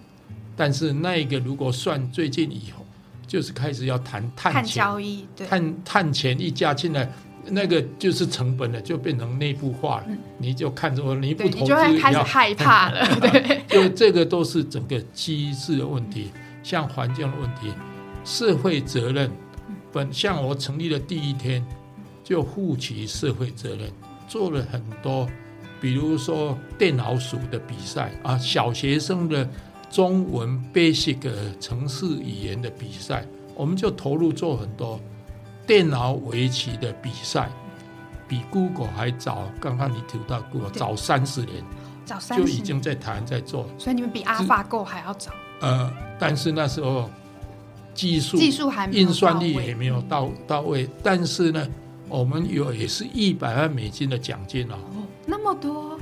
[0.55, 2.85] 但是那一个如果算最近以后，
[3.25, 7.09] 就是开始要谈碳交易，对，碳碳钱一加进来，
[7.45, 10.07] 那个就是成本了，就变成内部化了。
[10.37, 17.73] 你就看着我，你不对，投资你就会开始要害怕了， 对，就这个都是整个机制的问题，像环境的问题，
[18.23, 19.31] 社会责任。
[19.91, 21.65] 本像我成立的第一天，
[22.29, 23.91] 就负起社会责任，
[24.27, 25.27] 做了很多，
[25.81, 29.49] 比如说电脑鼠的比赛啊，小学生的
[29.89, 31.17] 中文 basic
[31.59, 34.99] 城市语言的比赛，我们就投入做很多
[35.65, 37.49] 电脑围棋的比赛，
[38.27, 39.51] 比 Google 还早。
[39.59, 41.63] 刚刚你提到 Google 早三十年。
[42.05, 47.07] 早三就已经在台湾在做，所以你们比 AlphaGo 还要早，呃，但是那时候
[47.93, 51.67] 技术技术还没运算力也没有到到位，但是呢，
[52.09, 55.97] 我们有也是一百万美金的奖金哦，哦，那么多？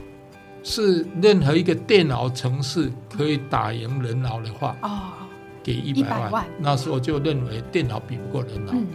[0.64, 5.14] 是任何一个电脑城市可以打赢人脑的话，哦，
[5.62, 6.32] 给一100百万。
[6.32, 6.46] 万。
[6.60, 8.88] 那时候就认为电脑比不过人脑，嗯，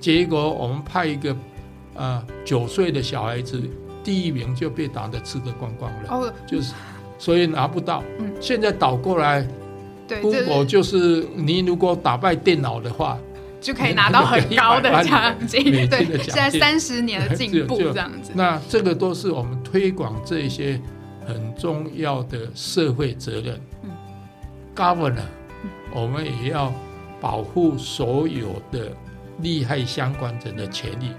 [0.00, 1.36] 结果我们派一个
[1.94, 3.62] 啊九岁的小孩子，
[4.02, 6.74] 第一名就被打得吃的光光了，哦，就是
[7.18, 8.02] 所以拿不到。
[8.18, 8.32] 嗯。
[8.40, 9.46] 现在倒过来。
[10.06, 13.18] 对，Google 就是你如果打败电脑的话，
[13.64, 20.78] 就可以拿到很高的 奖金，对，现在三十年的进步 这样子，那这个都是我们推广这些
[21.26, 23.58] 很重要的社会责任。
[23.82, 23.90] 嗯。
[24.76, 25.24] Governor，
[25.94, 26.70] 我们也要
[27.22, 28.92] 保护所有的
[29.38, 31.12] 利害相关者的权利，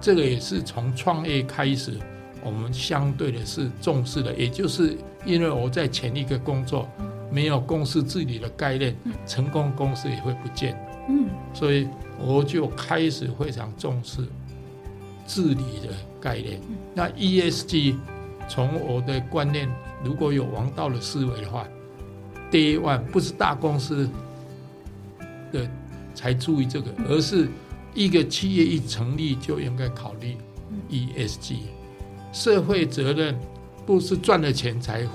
[0.00, 1.98] 这个也是从创业开始，
[2.42, 6.88] 我们相对的是重视的，也就是因为我在前一个工作
[7.30, 10.74] 没有公司治理的概念，成功公司也会不见。
[11.08, 11.88] 嗯，所以
[12.18, 14.26] 我就开始非常重视
[15.26, 16.60] 治理的概念。
[16.94, 17.96] 那 ESG
[18.48, 19.68] 从我的观念，
[20.04, 21.66] 如果有王道的思维的话
[22.50, 24.08] ，Day One 不是大公司
[25.52, 25.68] 的
[26.14, 27.48] 才注意这个，而是
[27.94, 30.36] 一个企业一成立就应该考虑
[30.90, 31.56] ESG
[32.32, 33.38] 社会责任，
[33.86, 35.06] 不是赚了钱才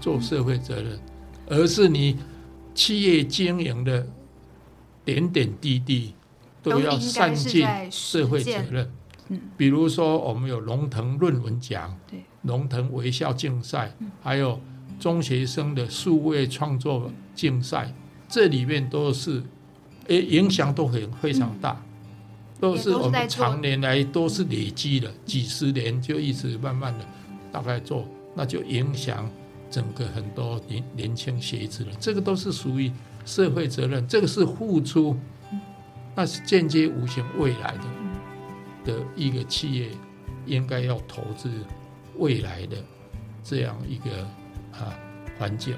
[0.00, 0.98] 做社会责任，
[1.48, 2.18] 而是你
[2.74, 4.06] 企业经营的
[5.04, 6.14] 点点滴滴
[6.62, 8.90] 都要善尽社会责，任。
[9.28, 9.40] 嗯。
[9.56, 14.60] 比如说，我们有龙腾论文奖对、嗯龙腾微笑竞赛，还有
[14.98, 17.94] 中学生的数位创作竞赛，
[18.28, 19.40] 这里面都是，
[20.08, 21.80] 诶，影响都很非常大，
[22.58, 27.06] 都是我们常年来都是累积的，几十年就一直慢慢的
[27.52, 29.30] 大概做，那就影响
[29.70, 31.92] 整个很多年年轻学子了。
[32.00, 32.90] 这个都是属于
[33.24, 35.16] 社会责任，这个是付出，
[36.14, 37.84] 那是间接无形未来的。
[38.84, 39.90] 的一个企业
[40.44, 41.48] 应该要投资
[42.16, 42.76] 未来的
[43.44, 44.22] 这样一个
[44.72, 44.92] 啊
[45.38, 45.76] 环境。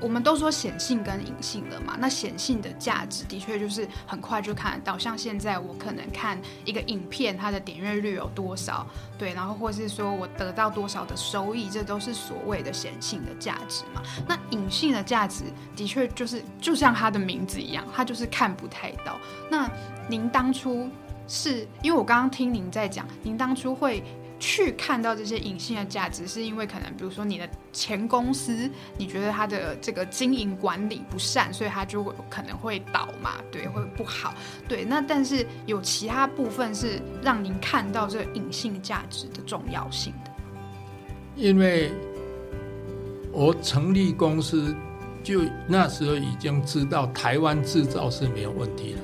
[0.00, 8.86] 我们都说显性跟隐性了嘛，那显性的价值的确就是很快就看得到，像现在我可能看一个影片，它的点阅率有多少，
[9.18, 14.02] 对，然后或是说我得到多少的收益，这都是所谓的显性的价值嘛。
[14.26, 15.44] 那隐性的价值
[15.76, 19.18] 的确就是就像它的名字一样，它就是看不太到。
[19.50, 19.70] 那
[20.08, 20.88] 您当初
[21.28, 24.02] 是因为我刚刚听您在讲，您当初会
[24.40, 34.34] 去看到这些隐性的价值，是因为可能比如说你的前公司，你觉得它的这个经营管理不善，所以它就会可能会倒嘛，对，会不好，
[34.66, 34.82] 对。
[34.82, 40.30] 那但是有其他部分是让您看到这个隐性价值的重要性的。
[41.36, 41.92] 因为
[43.30, 44.74] 我成立公司，
[45.22, 48.98] 就那时候已经知道台湾制造是没有问题的，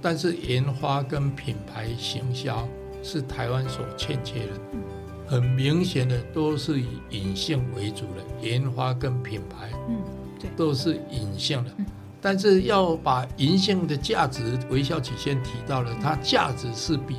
[0.00, 2.66] 但是研发跟品牌行销
[3.06, 4.52] 是台湾所欠缺的，
[5.28, 10.02] 很明显的都是以隐性为主的，研发跟品牌，嗯，
[10.40, 11.70] 对都是隐性的。
[12.20, 17.18] 但是要把银性的价值，微笑曲线提到了，它价值是比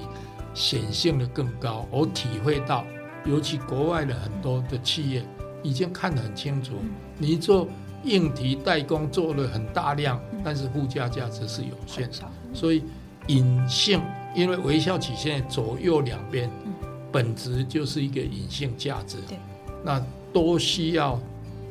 [0.54, 1.88] 显性的更高。
[1.90, 2.86] 我体会到，
[3.24, 5.24] 尤其国外的很多的企业
[5.64, 6.74] 已经看得很清楚，
[7.18, 7.66] 你做
[8.04, 12.18] 硬体代工做了很大量，但是附加价值是有限的。
[12.54, 12.84] 所以
[13.28, 14.02] 隐性，
[14.38, 16.74] 因为微笑曲线左右两边嗯。
[17.12, 19.18] 本质就是一个隐性价值。
[19.28, 19.38] 对，
[19.84, 20.00] 那
[20.32, 21.20] 都需要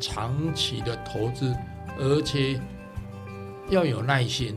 [0.00, 1.54] 长期的投资，
[1.98, 2.58] 而且
[3.68, 4.56] 要有耐心。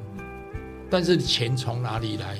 [0.89, 2.39] 但是钱从哪里来？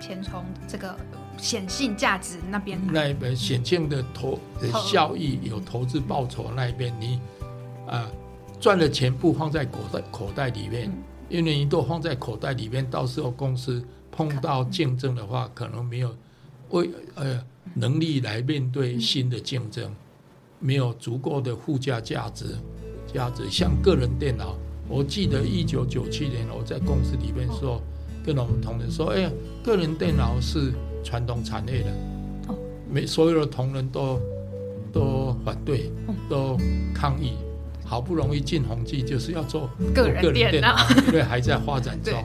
[0.00, 0.96] 钱从这个
[1.36, 7.20] 显性价值那边，那一边显性的投的效益有投资报酬那一边，你
[7.86, 8.08] 啊
[8.60, 11.02] 赚的钱不放在口袋口袋里面，嗯。
[11.28, 13.84] 因为你都放在口袋里面，到时候公司
[14.16, 16.16] 碰到竞争的话，可能没有
[16.70, 17.38] 为呃
[17.74, 19.94] 能力来面对新的竞争，
[20.58, 22.56] 没有足够的附加价值
[23.12, 23.42] 价值。
[23.50, 24.56] 像个人电脑，
[24.88, 27.78] 我记得一九九七年我在公司里面说，
[28.24, 29.30] 跟我们同仁说，哎，
[29.62, 30.72] 个人电脑是
[31.04, 31.90] 传统产业的，
[32.48, 32.56] 哦，
[32.90, 34.18] 每所有的同仁都
[34.90, 35.92] 都反对，
[36.26, 36.56] 都
[36.94, 37.34] 抗议，
[37.84, 40.74] 好不容易进宏基就是要做个人电脑，
[41.08, 42.14] 因为还在发展中。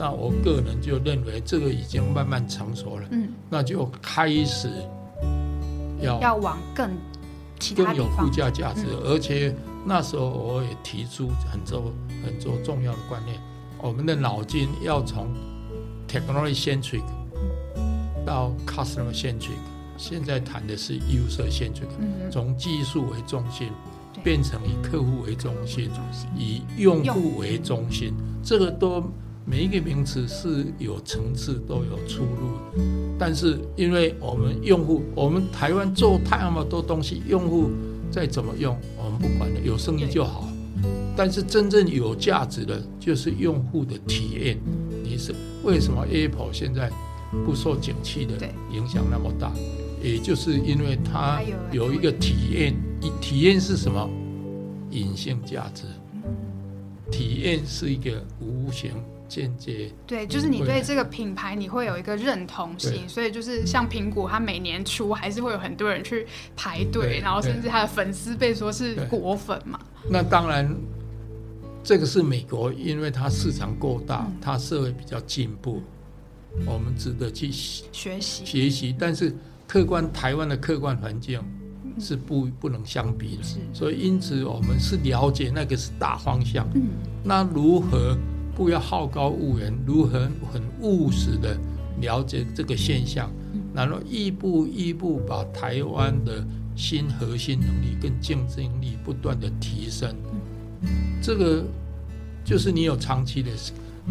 [0.00, 4.70] 那我个人就认为这个已经慢慢成熟了，嗯，那就开始
[6.00, 6.90] 要要往更
[7.76, 11.92] 更有附加价值，而且那时候我也提出很多
[12.24, 13.38] 很多重要的观念，
[13.76, 15.28] 我们的脑筋要从
[16.08, 17.04] technology centric
[18.24, 19.60] 到 customer centric，
[19.98, 21.90] 现在谈的是 user centric，
[22.30, 23.68] 从技术为中心
[24.24, 25.90] 变成以客户为中心，
[26.34, 27.36] 以用户。
[27.36, 29.04] 为中心，这个都。
[29.50, 32.56] 每一个名词是有层次，都有出入。
[33.18, 37.68] 但是，因为我们用户，我们台湾做太那么多东西，用户
[38.12, 40.48] 再怎么用，我们不管了，有生意就好。
[41.16, 44.56] 但是，真正有价值的，就是用户的体验。
[45.02, 45.34] 你是
[45.64, 46.88] 为什么 Apple 现在
[47.44, 49.52] 不受景气的影响那么大？
[50.00, 51.42] 也就是因为它
[51.72, 52.72] 有一个体验，
[53.20, 54.08] 体验是什么？
[54.92, 55.82] 隐性价值。
[57.10, 58.92] 体验是一个无形。
[59.30, 66.26] 间接对，就是你对这个品牌你会有一个认同性，所以就是像苹果，它每年出还是会有很多人去
[66.56, 69.78] 排队，然后甚至它的粉丝被说是果粉嘛。
[70.10, 70.76] 那当然，
[71.84, 75.80] 这个是美国，因为它市场够大，它社会比较进步，
[76.66, 78.94] 我们值得去学习学习。
[78.98, 79.32] 但是
[79.68, 81.40] 客观台湾的客观环境
[82.00, 86.68] 是不不能相比的，所以因此我们是了解那个是大方向。
[86.74, 86.82] 嗯，
[87.22, 88.18] 那如何？
[88.60, 91.56] 不要好高骛远，如何很务实的
[92.02, 93.32] 了解这个现象，
[93.74, 96.44] 然后一步一步把台湾的
[96.76, 100.14] 新核心能力跟竞争力不断的提升，
[101.22, 101.64] 这个
[102.44, 103.50] 就是你有长期的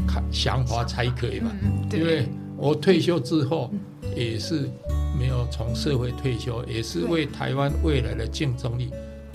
[0.08, 1.52] 看想法才可以嘛。
[1.94, 2.26] 因为
[2.58, 3.72] 我退休之后
[4.16, 4.68] 也是
[5.16, 8.90] 没有从社会退休，也是为台湾未来的竞争力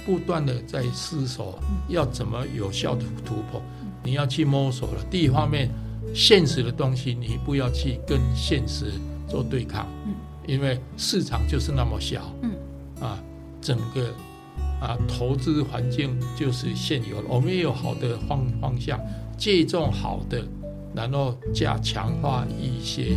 [0.04, 1.56] 不断的在思索
[1.88, 3.62] 要怎么有效的突破。
[4.04, 5.04] 你要去摸索了。
[5.10, 5.68] 第一方面，
[6.14, 8.92] 现实的东西你不要去跟现实
[9.26, 10.14] 做对抗，嗯，
[10.46, 12.52] 因为市场就是那么小，嗯，
[13.00, 13.18] 啊，
[13.60, 14.14] 整个
[14.80, 19.00] 啊投资环境就是现有的，我们也有好的方方向，
[19.36, 20.46] 借重好的，
[20.94, 23.16] 然后加强化一些，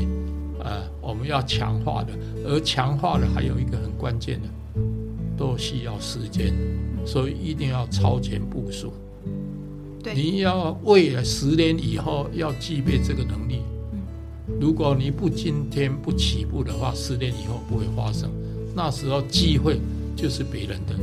[0.63, 2.13] 啊，我们要强化的，
[2.45, 4.47] 而强化的还有一个很关键的，
[5.37, 6.53] 都需要时间，
[7.05, 8.93] 所以一定要超前部署。
[10.15, 13.61] 你要为了十年以后要具备这个能力，
[14.59, 18.29] 如果你不今天不起步的话，十年以后不会发生。
[18.75, 19.79] 那时候机会
[20.15, 20.95] 就是别人的，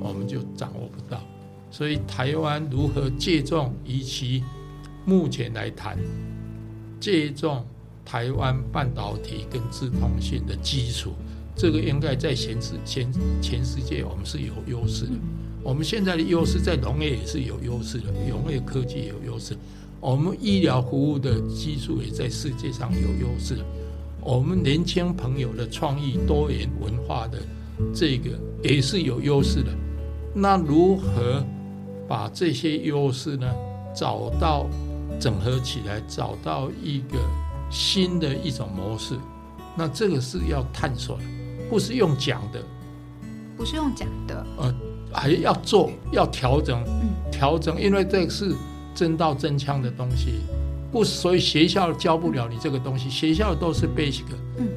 [0.00, 1.22] 我们就掌握不到。
[1.70, 4.42] 所以台湾如何借重以其
[5.04, 5.96] 目前来谈，
[6.98, 7.64] 借重
[8.04, 11.12] 台湾半导体跟自通信的基础，
[11.54, 15.12] 这个应该在全世全全世界我们是有优势的。
[15.62, 19.56] 我们现在的优势在农业也是有优势的，农业科技有优势。
[20.00, 23.58] 我们医疗服务的技术也在世界上有优势。
[24.22, 27.38] 我们年轻朋友的创意、多元文化的
[27.94, 28.30] 这个
[28.62, 29.70] 也是有优势的。
[30.34, 31.44] 那如何
[32.08, 33.46] 把这些优势呢？
[33.94, 34.66] 找到
[35.18, 37.18] 整合起来，找到一个
[37.70, 39.18] 新的一种模式。
[39.76, 41.24] 那这个是要探索的，
[41.68, 42.62] 不是用讲的，
[43.56, 44.46] 不是用讲的。
[44.56, 44.74] 呃。
[45.12, 46.82] 还要做，要调整，
[47.30, 48.54] 调整，因为这是
[48.94, 50.40] 真刀真枪的东西，
[50.92, 54.24] 不，所以学校教不了你这个东西，学校都是 basic，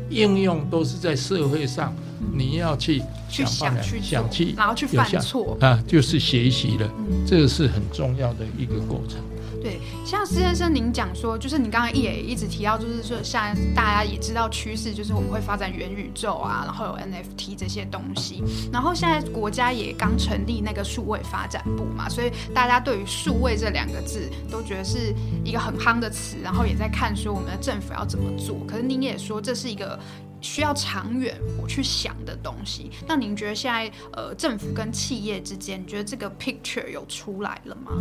[0.10, 1.94] 应用都是在社会上，
[2.32, 5.58] 你要去去想去想去，然后去犯错。
[5.60, 6.90] 啊，就是学习了，
[7.26, 9.20] 这个是很重要的一个过程。
[9.64, 18.44] 对，像施先生您讲说，就是你刚刚也一直提到，就是说现在大家也知道趋势，就是我们会发展元宇宙啊，然后有 NFT 这些东西，
[18.74, 28.58] 然后现在国家也刚成立那个数位发展部嘛，所以大家对于数位这两个字都觉得是一个很夯的词，然后也在看说我们的政府要怎么做。
[28.68, 29.98] 可是您也说这是一个
[30.42, 32.92] 需要长远我去想的东西。
[33.08, 37.94] 那您觉得现在呃政府跟企业之间，你觉得这个 picture 有出来了吗？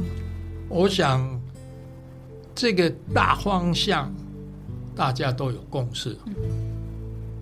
[0.69, 1.41] 我想。
[2.55, 4.13] 这个大方向
[4.95, 6.17] 大家都有共识，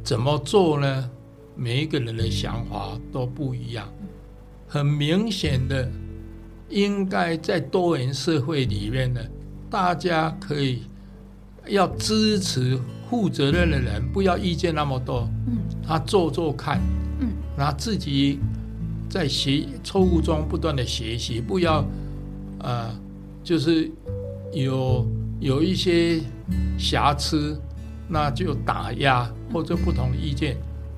[0.05, 1.11] 怎么做呢？
[1.57, 3.87] 每一个人的想法都不一样。
[4.69, 5.91] 很明显的，
[6.69, 9.21] 应该在多元社会里面呢，
[9.69, 10.83] 大家可以
[11.67, 15.29] 要支持负责任的人，不要意见那么多。
[15.49, 16.81] 嗯，他做做看，
[17.19, 18.39] 嗯，然后自己
[19.09, 21.85] 在学错误中不断的学习，不要
[22.61, 22.91] 呃。
[23.43, 23.91] 就是
[24.53, 25.07] 有
[25.39, 26.21] 有一些
[26.79, 27.61] 瑕疵，
[28.09, 30.57] 那就打压或者不同的意见，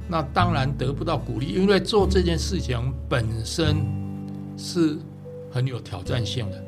[0.08, 2.78] 那当然得不到鼓励，因为做这件事情
[3.08, 3.76] 本身
[4.56, 4.96] 是
[5.50, 6.64] 很有挑战性的，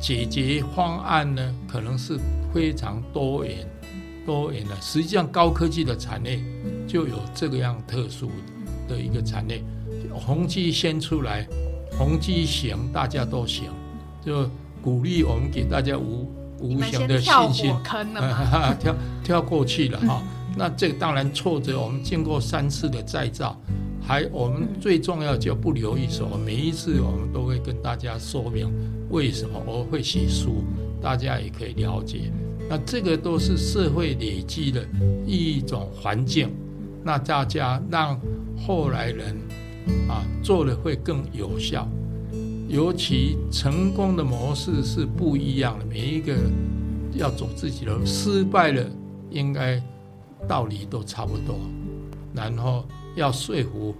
[0.00, 2.18] 解决方案呢可能是
[2.54, 3.66] 非常多元
[4.24, 4.80] 多元的。
[4.80, 6.40] 实际上，高科技的产业
[6.86, 8.30] 就有这个样特殊
[8.86, 9.62] 的一个产业，
[10.12, 11.46] 宏基先出来，
[11.98, 13.64] 宏基行，大家都行，
[14.24, 14.48] 就
[14.82, 17.74] 鼓励我们给大家无无形的信心，
[18.80, 20.22] 跳 跳过去了哈。
[20.56, 23.56] 那这个当然挫折，我们经过三次的再造，
[24.00, 28.68] 还我们最重要就不留一手，每一次我们都会跟大家说明
[29.10, 30.64] 为什么我会写书，
[31.00, 32.32] 大家也可以了解。
[32.68, 34.84] 那这个都是社会累积的
[35.26, 36.50] 一种环境，
[37.04, 38.20] 那大家让
[38.56, 39.36] 后来人
[40.08, 41.88] 啊做的会更有效。
[42.68, 46.36] 尤其成功的模式是不一样的，每一个
[47.14, 48.84] 要走自己的路，失败了
[49.30, 49.82] 应该。
[50.46, 51.58] 道理都差不多，
[52.32, 53.92] 然后要说服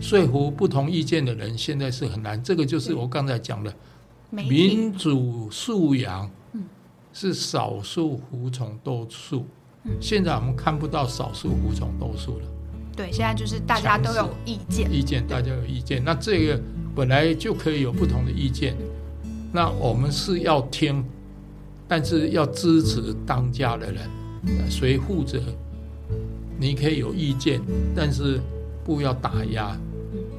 [0.00, 2.40] 说服不同意见的人，现在是很难。
[2.40, 3.74] 这个就是我刚才讲的
[4.30, 6.30] 民主素养，
[7.12, 9.44] 是少数服从多数。
[10.00, 12.46] 现在我们看不到少数服从多数了。
[12.96, 16.00] 对，现在就是大家都有意见，意见大家有意见。
[16.04, 16.60] 那这个
[16.94, 18.76] 本来就可以有不同的意见，
[19.52, 21.04] 那我们是要听，
[21.88, 24.08] 但是要支持当家的人，
[24.70, 25.40] 谁负责？
[26.56, 27.60] 你可以有意见，
[27.96, 28.40] 但是
[28.84, 29.76] 不要打压，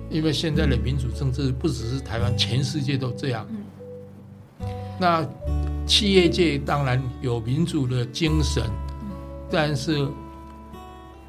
[0.09, 3.45] 因为现在的民主政治不只是台湾，全世界都这样。
[4.97, 5.27] 那
[5.85, 8.63] 企业界当然有民主的精神，
[9.51, 10.07] 但是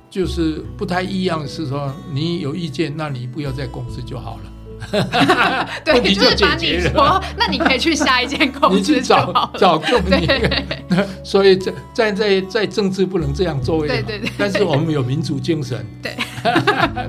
[0.09, 4.53] 就是不太一样，是说你有意见，那你不要在公司就好了。
[5.85, 10.29] 对，就是把你说，那你可以去下一间 公司你去找找更你。
[11.24, 13.89] 所以在在在在政治不能这样作为。
[13.89, 14.31] 对对对。
[14.39, 16.16] 但是我们有民主精神， 对，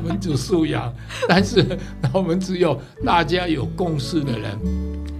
[0.03, 0.93] 民主素养。
[1.27, 1.65] 但是
[2.13, 4.51] 我们只有大家有共识的人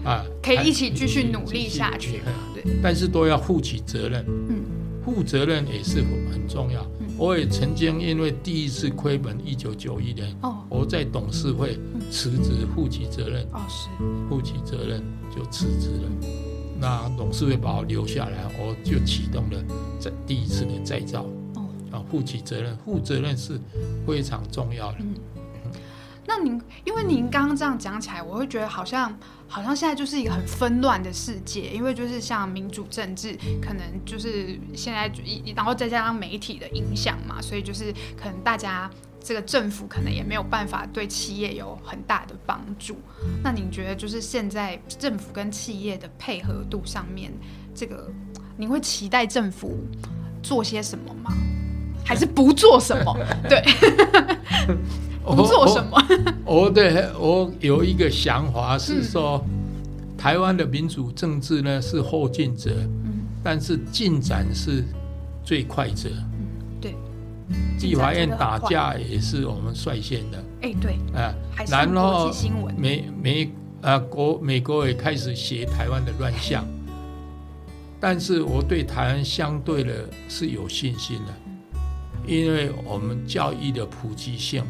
[0.04, 2.22] 啊，可以一起继续努力下去。
[2.54, 2.64] 对。
[2.82, 4.26] 但是都要负起责任。
[4.28, 4.64] 嗯。
[5.06, 6.86] 负责任也是很重要。
[7.18, 10.36] 我也曾经因为第一次亏本，一九九一年，
[10.70, 11.80] 我在董事会
[12.12, 13.44] 辞职，负起责任。
[13.52, 13.90] 哦，是
[14.30, 15.04] 负起责任
[15.36, 16.10] 就辞职了。
[16.80, 19.64] 那董事会把我留下来，我就启动了
[20.00, 21.26] 在第一次的再造。
[21.56, 23.60] 哦，啊，负起责任，负责任是
[24.06, 25.00] 非常重要的。
[26.28, 29.18] 那您，因为您刚刚这样讲起来，我会觉得好像，
[29.48, 35.10] 好像现在就是一个很纷乱的世界，因为就是像民主政治，可能就是现在，
[35.56, 38.90] 然后再加上媒体的影响嘛，所以就是可能大家
[39.24, 42.98] 这个政府可能也没有办法对企业有很大的帮助。
[43.42, 47.32] 那您觉得就是现在政府跟企业的配合度上面，
[47.74, 48.12] 这个
[48.58, 49.80] 您会期待政府
[50.44, 51.32] 做些什么吗？
[52.06, 53.18] 还是不做什么？
[53.48, 53.64] 对。
[55.36, 56.02] 不做什么？
[56.46, 59.44] 我对我有一个想法是说，
[60.18, 62.72] 台湾的民主政治呢是后进者，
[63.44, 64.84] 但是进展是
[65.44, 66.10] 最快者。
[66.80, 66.96] 对，
[67.82, 70.44] 立法院打架也是我们率先的。
[70.62, 71.34] 哎，对，啊，
[71.68, 72.32] 然后
[72.78, 73.52] 美美
[73.82, 76.66] 啊国美国也开始写台湾的乱象，
[78.00, 81.34] 但是我对台湾相对的是有信心的，
[82.26, 84.64] 因为我们教育的普及性。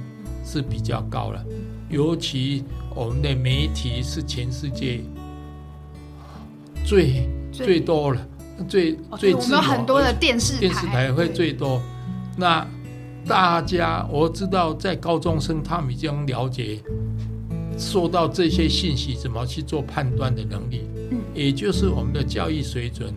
[0.47, 1.45] 是比较高了，
[1.89, 2.63] 尤其
[2.95, 5.01] 我们的媒体是全世界
[6.85, 8.27] 最最多了，
[8.65, 11.81] 最最我们很多的电视电视台会最多。
[12.37, 12.65] 那
[13.25, 16.79] 大家我知道，在高中生他们已经了解，
[17.77, 23.13] 受到这些信息怎么去做判断的能力，嗯，也就是我们的教育水准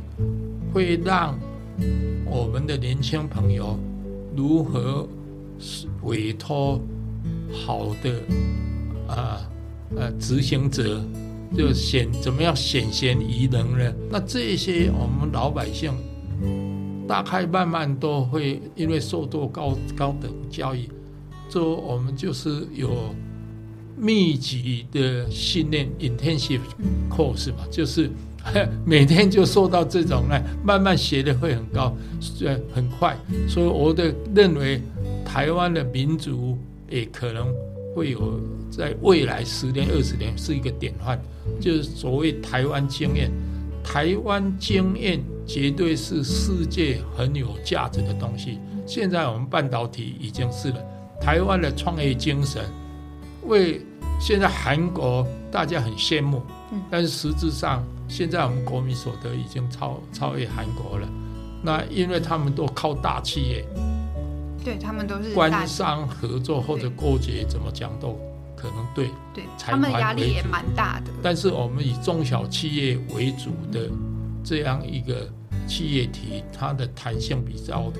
[0.74, 1.38] 会让
[2.26, 3.78] 我们的年轻朋友
[4.36, 5.08] 如何
[6.02, 6.80] 委托。
[7.52, 8.22] 好的，
[9.08, 9.40] 啊
[9.96, 11.04] 呃，执行者
[11.56, 13.92] 就显怎么样显贤疑能呢？
[14.08, 15.92] 那这些我们老百姓
[17.08, 20.88] 大概慢慢都会因为受过高高等教育，
[21.48, 23.12] 就我们就是有
[23.96, 26.60] 密集的训练 （intensive
[27.10, 28.08] course） 嘛，就是
[28.86, 31.92] 每天就受到这种呢，慢慢学的会很高，
[32.44, 33.16] 呃，很快。
[33.48, 34.80] 所以我的认为，
[35.24, 36.56] 台湾的民族。
[36.90, 37.46] 也可能
[37.94, 41.18] 会有在未来十年、二十年是一个典范，
[41.60, 43.30] 就是所谓台湾经验。
[43.82, 48.58] 台湾经验绝对是世界很有价值的东西。
[48.86, 50.76] 现在我们半导体已经是了，
[51.18, 52.62] 台湾的创业精神，
[53.46, 53.80] 为
[54.20, 56.42] 现在韩国大家很羡慕，
[56.90, 61.08] 但是实质上现在我们国民所得已经超超越韩国了。
[61.62, 63.64] 那因为他们都靠大企业，
[64.64, 68.18] 对他们都是官商合作或者勾结，怎么讲都
[68.56, 69.08] 可能对。
[69.34, 71.10] 对，他们压力也蛮大的。
[71.22, 73.90] 但是我们以中小企业为主的
[74.44, 75.28] 这样一个
[75.66, 77.92] 企业体，它的弹性比较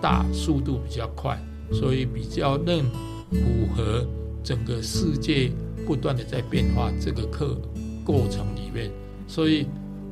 [0.00, 1.38] 大，速度比较快，
[1.72, 2.82] 所以比较能
[3.30, 4.06] 符合
[4.42, 5.50] 整个世界
[5.86, 7.60] 不断的在变化这个课
[8.04, 8.90] 过程里面，
[9.26, 9.66] 所以。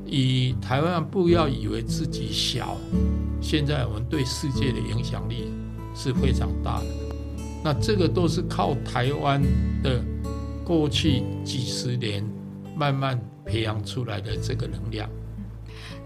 [0.04, 2.76] 以台湾不要以为自己小，
[3.40, 5.48] 现在我们对世界的影响力
[5.94, 6.86] 是非常大的。
[7.64, 9.40] 那这个都是靠台湾
[9.82, 10.02] 的
[10.64, 12.24] 过去几十年
[12.76, 15.08] 慢慢培养出来的这个能量。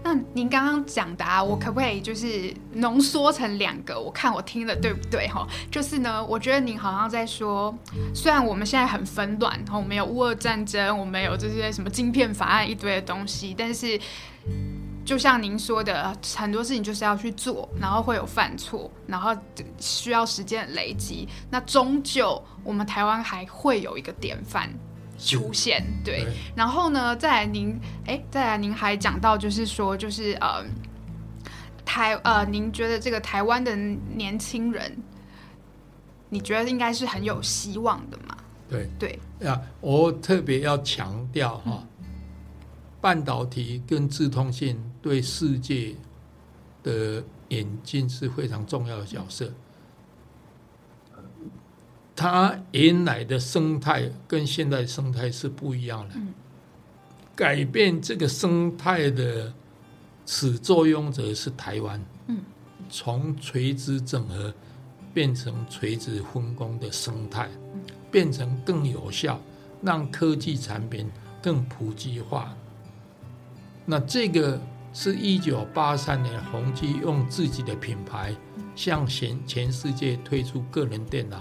[0.03, 3.99] 那您刚刚讲的，啊，我可不可以就是浓缩成两个？
[3.99, 5.27] 我看我听的对不对？
[5.27, 7.75] 哈，就是呢，我觉得您好像在说，
[8.13, 13.99] 虽然我们现在很纷乱，然后我们有乌俄战争，我们有这些什么晶片法案一堆的东西，但是
[15.07, 19.33] 就像您说的，很多事情就是要去做，然后会有犯错，然后
[19.79, 24.69] 需要时间累积，那终究我们台湾还会有一个典范。
[25.17, 30.63] 出现对，然后呢，再来您哎，再来您还讲到就是说就是呃
[31.83, 34.95] 台呃，您觉得这个台湾的年轻人，
[36.29, 38.37] 你觉得应该是很有希望的嘛？
[38.69, 41.81] 对对呀，我特别要强调哈，
[43.07, 45.95] 半导体跟自通信对世界
[46.83, 49.49] 的演进是非常重要的角色。
[52.13, 56.15] 它原来的生态跟现在生态是不一样的，
[57.33, 59.53] 改变这个生态的
[60.25, 62.05] 始作俑者是台湾。
[62.27, 62.41] 嗯，
[62.89, 64.53] 从垂直整合
[65.13, 67.49] 变成垂直分工的生态，
[68.11, 69.39] 变成更有效，
[69.81, 71.09] 让科技产品
[71.41, 72.53] 更普及化。
[73.89, 74.59] 那这个
[74.91, 78.35] 是一九八三年宏基用自己的品牌
[78.75, 81.37] 向全全世界推出个人电脑。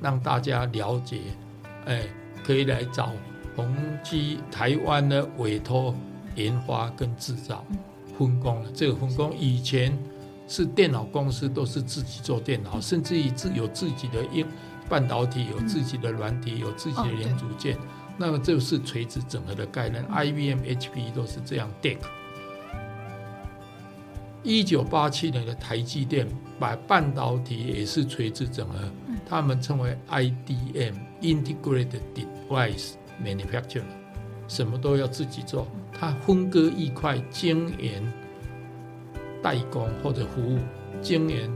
[0.00, 1.20] 让大家了解，
[1.86, 2.02] 哎，
[2.44, 3.12] 可以来找
[3.56, 5.94] 宏基台湾的委托
[6.34, 7.64] 研发跟制造
[8.18, 8.70] 分工了。
[8.74, 9.96] 这个分工以前
[10.46, 14.44] 是电脑公司都是自己做电脑，甚至于自有自己的硬
[14.90, 17.78] 半导体，有自己的软体，有自己的零组件。
[18.16, 21.68] 那么这是垂直整合的概念，IBM、HP 都是这样。
[21.82, 21.98] DEC。
[24.42, 28.78] 一九八七年的台积电把半导体也是垂直整合。
[29.26, 32.92] 他们称为 IDM（Integrated Device
[33.24, 33.82] Manufacturer），
[34.46, 35.66] 什么都要自己做。
[35.98, 38.02] 它分割一块晶圆
[39.42, 40.58] 代工或者服务，
[41.00, 41.50] 晶圆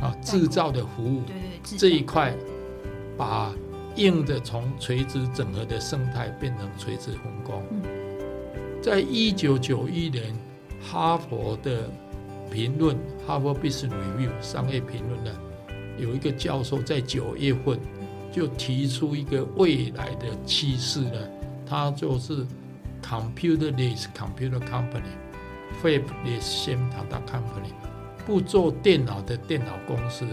[0.00, 1.22] 啊制造的服务，
[1.78, 2.34] 这一块
[3.16, 3.52] 把
[4.00, 7.62] 硬的从垂直整合的生态变成垂直分工。
[8.82, 10.34] 在一九九一年，
[10.82, 11.90] 哈佛的
[12.50, 12.96] 评论
[13.26, 15.30] 《哈佛 Business Review》商业评论呢。
[15.98, 17.78] 有一个教授在九月份
[18.32, 21.28] 就提出一个未来的趋势呢，
[21.66, 22.46] 他就是
[23.02, 27.74] computerless computer company，fabless semiconductor company，
[28.24, 30.24] 不做电脑的电脑公司，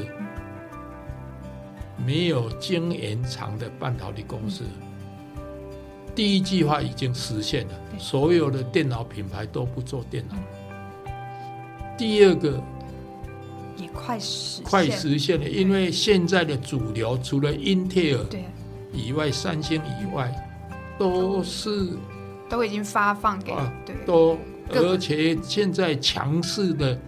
[2.08, 4.64] 没有晶圆厂的半导体公司。
[6.16, 10.36] 第一计划已经实现了，所有的电脑品牌都不做电脑。
[11.98, 12.64] 第二个。
[13.80, 18.26] 也快实快实现了，因为现在的主流除了英特尔
[18.92, 20.34] 以外，三星以外，
[20.98, 21.90] 都是
[22.50, 23.54] 都已经发放给
[23.86, 23.96] 对。
[24.04, 24.36] 都，
[24.72, 27.00] 而且现在强势的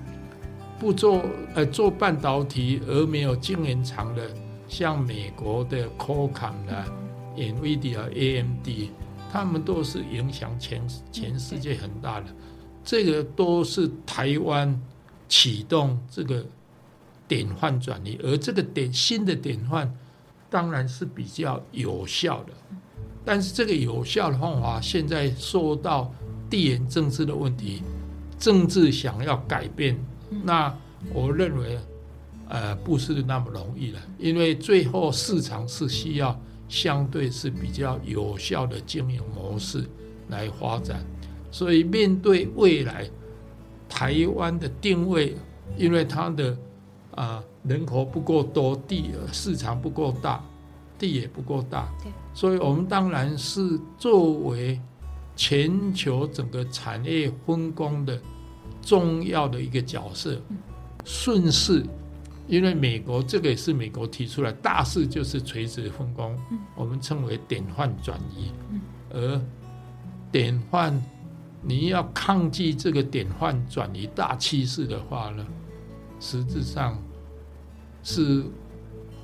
[0.77, 1.23] 不做
[1.55, 4.29] 呃做半导体而没有晶圆厂的，
[4.69, 6.85] 像美国的 c o c o m 的
[7.35, 8.91] Nvidia、AMD，
[9.29, 12.27] 他们都是影响全全世界很大的，
[12.85, 14.79] 这个都是台湾
[15.27, 16.45] 启动这个。
[17.29, 19.95] 典范转移，而这个典新的典范
[20.49, 22.53] 当然是比较有效的，
[23.23, 26.11] 但是这个有效的方法现在受到
[26.49, 27.83] 地缘政治的问题，
[28.39, 29.95] 政治想要改变，
[30.43, 30.75] 那
[31.13, 31.77] 我认为
[32.49, 36.37] 呃不是那么容易了，因为最后市场是需要
[36.67, 39.89] 相对是比较有效的经营模式
[40.27, 41.01] 来发展，
[41.49, 43.09] 所以面对未来
[43.87, 45.37] 台湾的定位，
[45.77, 46.57] 因为它的。
[47.15, 50.41] 啊，人口不够多，地市场不够大，
[50.97, 51.89] 地也不够大，
[52.33, 54.79] 所以我们当然是作为
[55.35, 58.17] 全球整个产业分工的
[58.81, 60.41] 重要的一个角色，
[61.03, 61.83] 顺势，
[62.49, 66.35] 因为美国这个也是美国提出来，大势就是垂直分工，
[66.75, 68.51] 我们称为典范转移，
[69.11, 69.39] 而
[70.31, 70.99] 典范，
[71.61, 75.45] 你要抗拒这个典范转移大趋势的话呢，
[76.19, 76.99] 实质上
[78.01, 78.43] 是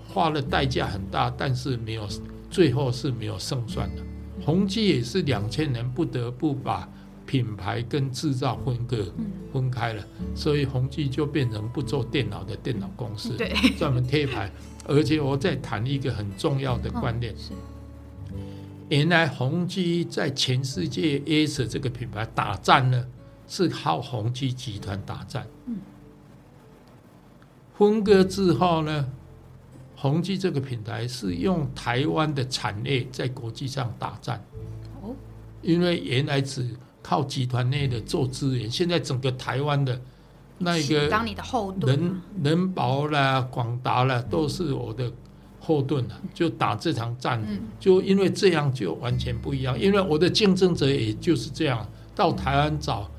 [0.08, 2.08] 花了代价很大，但是没有
[2.52, 4.04] 最后是没有胜算的。
[4.46, 6.88] 宏基也是两千年不得不把
[7.26, 9.06] 品牌跟制造分割
[9.52, 10.04] 分开了，
[10.36, 13.36] 所以宏基就变成不做电脑的电脑公司，
[13.78, 14.52] 专门贴牌。
[14.88, 17.34] 而且我再谈一个很重要的观念。
[18.90, 23.08] 原来宏基在全世界 AS 这个品牌打战呢，
[23.48, 25.48] 是靠宏基集团打战。
[25.66, 25.78] 嗯。
[27.74, 29.10] 分割之后呢，
[29.96, 34.46] 宏基这个品牌是用台湾的产业在国际上打战。
[35.02, 35.16] 哦。
[35.64, 36.70] 因为原来只
[37.06, 40.02] 靠集团内的做资源，现在整个台湾的
[40.58, 45.12] 那个当你的后盾，人人保啦、广达啦，都是我的。
[45.68, 47.44] 后盾了，就打这场战，
[47.80, 49.80] 就因为这样就完全不一样。
[49.80, 51.84] 因为我的竞争者也就是这样，
[52.14, 53.10] 到台湾找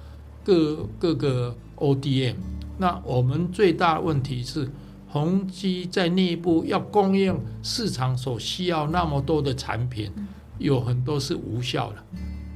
[0.44, 2.36] 各各个 ODM。
[2.78, 4.70] 那我们最大问题是，
[5.08, 10.12] 宏基在内部要供应市场所需要那么多的产品，
[10.58, 11.96] 有很多是无效的。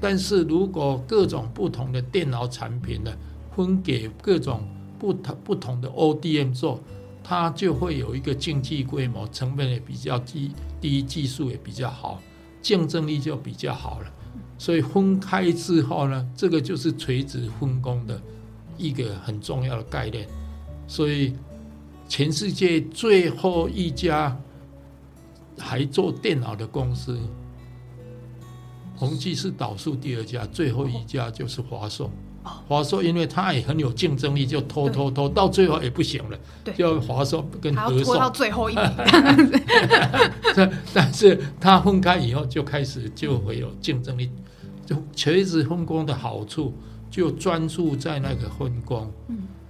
[0.01, 3.12] 但是如果各种不同的电脑产品呢，
[3.55, 4.66] 分给各种
[4.98, 6.80] 不同不同的 ODM 做。
[7.22, 12.20] 它就会有一个经济规模，成本也比较低，低技术也比较好，
[12.62, 14.07] 竞争力就比较好了。
[14.59, 18.20] 所以分开之后呢，这个就是垂直分工的
[18.78, 20.26] 一个很重要的概念。
[20.88, 21.34] 所以
[22.09, 24.36] 全世界最后一家
[25.59, 27.20] 还做电脑的公司，
[29.01, 32.11] 宏基是倒数第二家，最后一家就是华硕。
[32.68, 36.38] 华硕因为它也很有竞争力，就拖拖拖，到最后也不行了，
[36.76, 38.14] 就华硕跟德硕。
[38.18, 38.84] 到最后一名。
[40.55, 44.30] 但 但是它分开以后就开始就会有竞争力，
[44.84, 46.74] 就垂直分工的好处
[47.11, 49.11] 就专注在那个分工，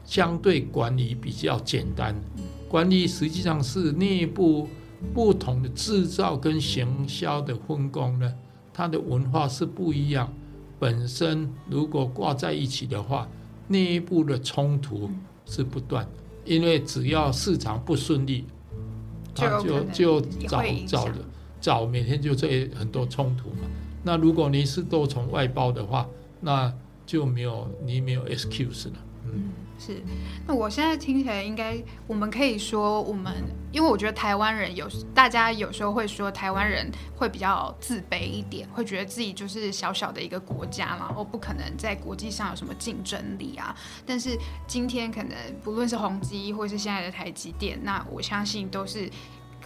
[0.05, 2.21] 相对管理比较简单。
[2.69, 4.69] 管理实际上是内部
[5.15, 8.33] 不同的制造跟行销的分工呢，
[8.81, 10.33] 它的文化是不一样。
[10.79, 13.29] 本身如果挂在一起的话，
[13.69, 15.11] 内部的冲突
[15.45, 16.09] 是不断，
[16.47, 18.47] 因为只要市场不顺利，
[19.35, 21.17] 他就就找找的
[21.61, 23.69] 找每天就这很多冲突嘛。
[24.03, 26.09] 那如果你是都从外包的话，
[26.41, 26.73] 那
[27.05, 28.95] 就没有你没有 excuse 了，
[29.27, 29.51] 嗯。
[29.81, 30.03] 是，
[30.47, 33.33] 那我现在听起来应该，我们可以说，我们
[33.73, 43.75] 因为我觉得台湾人有，大家有时候会说台湾人会比较自卑一点，会觉得自己就是小小的一个国家嘛，我不可能在国际上有什么竞争力啊。
[44.05, 49.11] 但是今天可能不论是宏基或是现在的台积电，那我相信都是。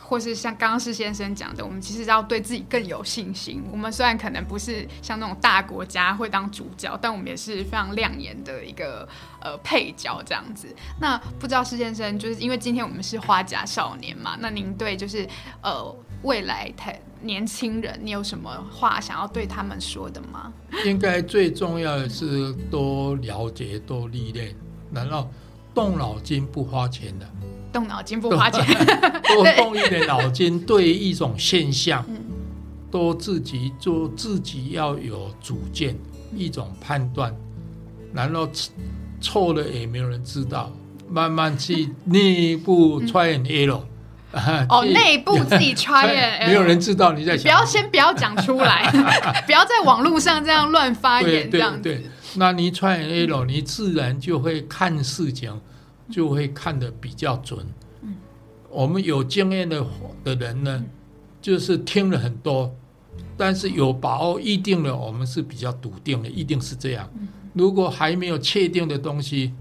[0.06, 3.64] 或是像刚刚施先生讲的，我们其实要对自己更有信心。
[3.72, 9.08] 我们虽然可能不是像那种大国家会当主角，但我们也是非常亮眼的一个
[9.40, 10.68] 呃配角这样子。
[11.00, 15.26] 那不知道施先生，就是因为今天我们是花甲少年嘛，那您对就是
[15.62, 20.52] 呃未来台年轻人，你有什么话想要对他们说的吗？
[20.84, 24.54] 应该最重要的是多了解、多历练，
[24.90, 25.30] 难道
[25.74, 27.26] 动脑筋不花钱的？
[27.74, 28.64] 动脑筋不花钱，
[29.34, 32.06] 多动一点脑筋，对一种现象，
[32.88, 35.98] 多自己做，自己要有主见，
[36.36, 37.34] 一种判断，
[38.14, 38.48] 然后
[39.20, 40.70] 错了也没有人知道，
[41.10, 43.80] 慢慢去内部 try and error。
[44.68, 47.36] 哦， 内部自己 try and 没有人知道你在。
[47.36, 48.88] 不要先不要讲出来，
[49.46, 52.00] 不要在网络上这样乱发言这样子。
[52.36, 55.52] 那你 try and error，你自然就会看事情。
[56.10, 57.66] 就会看得比较准。
[58.02, 58.14] 嗯，
[58.70, 59.84] 我们有经验的
[60.22, 60.84] 的人呢，
[61.40, 62.74] 就是听了很多，
[63.36, 67.08] 但是有把握一定的，我们是比较笃定的，一定是这样。
[67.52, 69.52] 如果还没有确定的东西，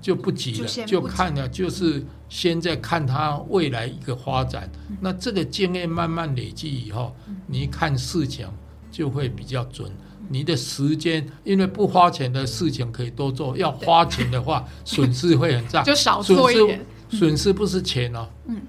[0.00, 4.70] 就不急了，就看了，就是现在看它未来一个发展。
[5.00, 7.14] 那这个经验慢慢累积以后，
[7.46, 8.48] 你看事情
[8.90, 9.90] 就会比较准。
[10.32, 16.86] 你的时间，因为不花钱的事情可以多做，要花钱的话， 损失会很大， 就少做一点。
[17.10, 18.62] 损失不是钱哦，嗯，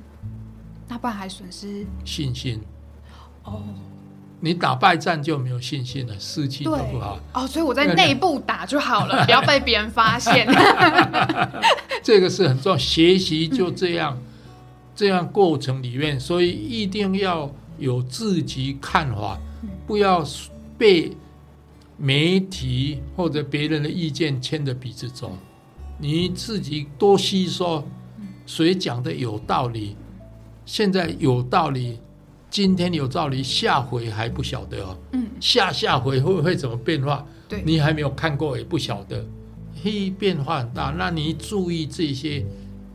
[0.89, 2.59] 那不然还损失信心。
[3.43, 3.62] 哦，
[4.39, 7.20] 你打败战就没有信心了，士气就不好。
[7.36, 10.47] 哦，所以我在内部打就好了， 不要被别人发现。
[12.01, 14.18] 这个是很重要，学习就这样，
[14.95, 19.38] 这样过程里面，所以一定要有自己看法，
[19.86, 20.26] 不要
[20.76, 21.16] 被。
[22.04, 25.38] 媒体或者别人的意见牵着鼻子走，
[25.99, 27.88] 你自己多吸收，
[28.47, 29.95] 谁讲的有道理？
[30.66, 31.99] 现在有道理，
[32.49, 34.97] 今天有道理，下回还不晓得哦。
[35.12, 37.24] 嗯，下下回会会怎么变化？
[37.47, 39.24] 对，你还没有看过，也不晓得，
[39.84, 40.91] 嘿，变化很大。
[40.97, 42.43] 那你注意这些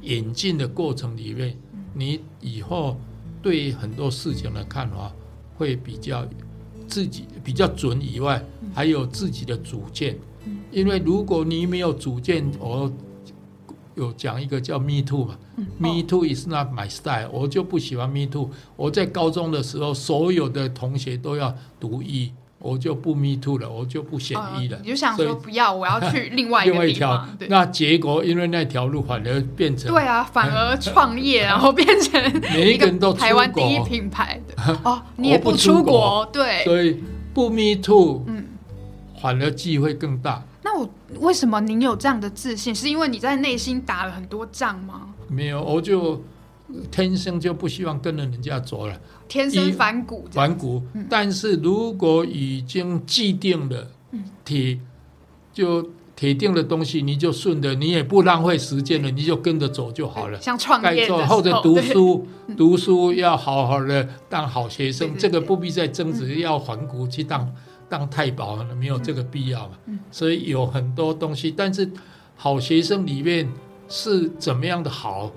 [0.00, 1.56] 演进的过程里面，
[1.94, 2.98] 你以后
[3.40, 5.12] 对很多事情的看法
[5.56, 6.26] 会比较
[6.86, 8.42] 自己比较准以外，
[8.74, 10.18] 还有自己的主见。
[10.70, 12.90] 因为如果你没有主见，我
[13.96, 15.38] 有讲一个叫 “me too” 嘛
[15.78, 18.50] ，“me too is not my style”，我就不喜欢 “me too”。
[18.76, 22.30] 我在高中的时候，所有的同学都要读医，
[22.66, 24.78] 我就不 “me too” 了，我就不选医了。
[24.82, 27.28] 你就想说不要，我要去 另外一个地方。
[27.48, 32.20] 那结果因为那条路反而变成对啊，反而创业，然后变成
[32.52, 37.02] 每一个人都台湾第一品牌的哦，你也不出国，对， 所以
[37.32, 38.44] 不 “me too”，嗯，
[39.22, 40.42] 反而机会更大。
[40.62, 40.88] 那我
[41.20, 42.74] 为什么您有这样的自信？
[42.74, 45.08] 是因为你在内心打了很多仗吗？
[45.28, 46.20] 没有，我就
[46.90, 50.24] 天生就不希望跟着人家走了，天生反骨。
[50.30, 50.82] 反骨。
[51.08, 53.90] 但是如果已经既定的
[54.44, 54.78] 铁，
[55.52, 60.40] 就铁定的东西，你就顺着，你也不浪费时间了，你就跟着走就好了。
[60.40, 67.52] 像创业或者读书，读书要好好的当好学生，这个不必再争执，要反骨去当。
[67.88, 69.76] 当太保没有这个必要嘛？
[70.10, 71.88] 所以有很多东西，但是
[72.34, 73.48] 好学生里面
[73.88, 75.30] 是怎么样的好？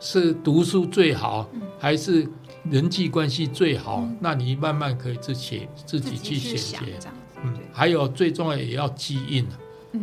[0.00, 1.46] 是读书最好，
[1.78, 2.26] 还是
[2.70, 4.04] 人际关系最好？
[4.18, 7.08] 那你慢慢可以自己自己去选择。
[7.44, 9.46] 嗯，还有最重要也要基因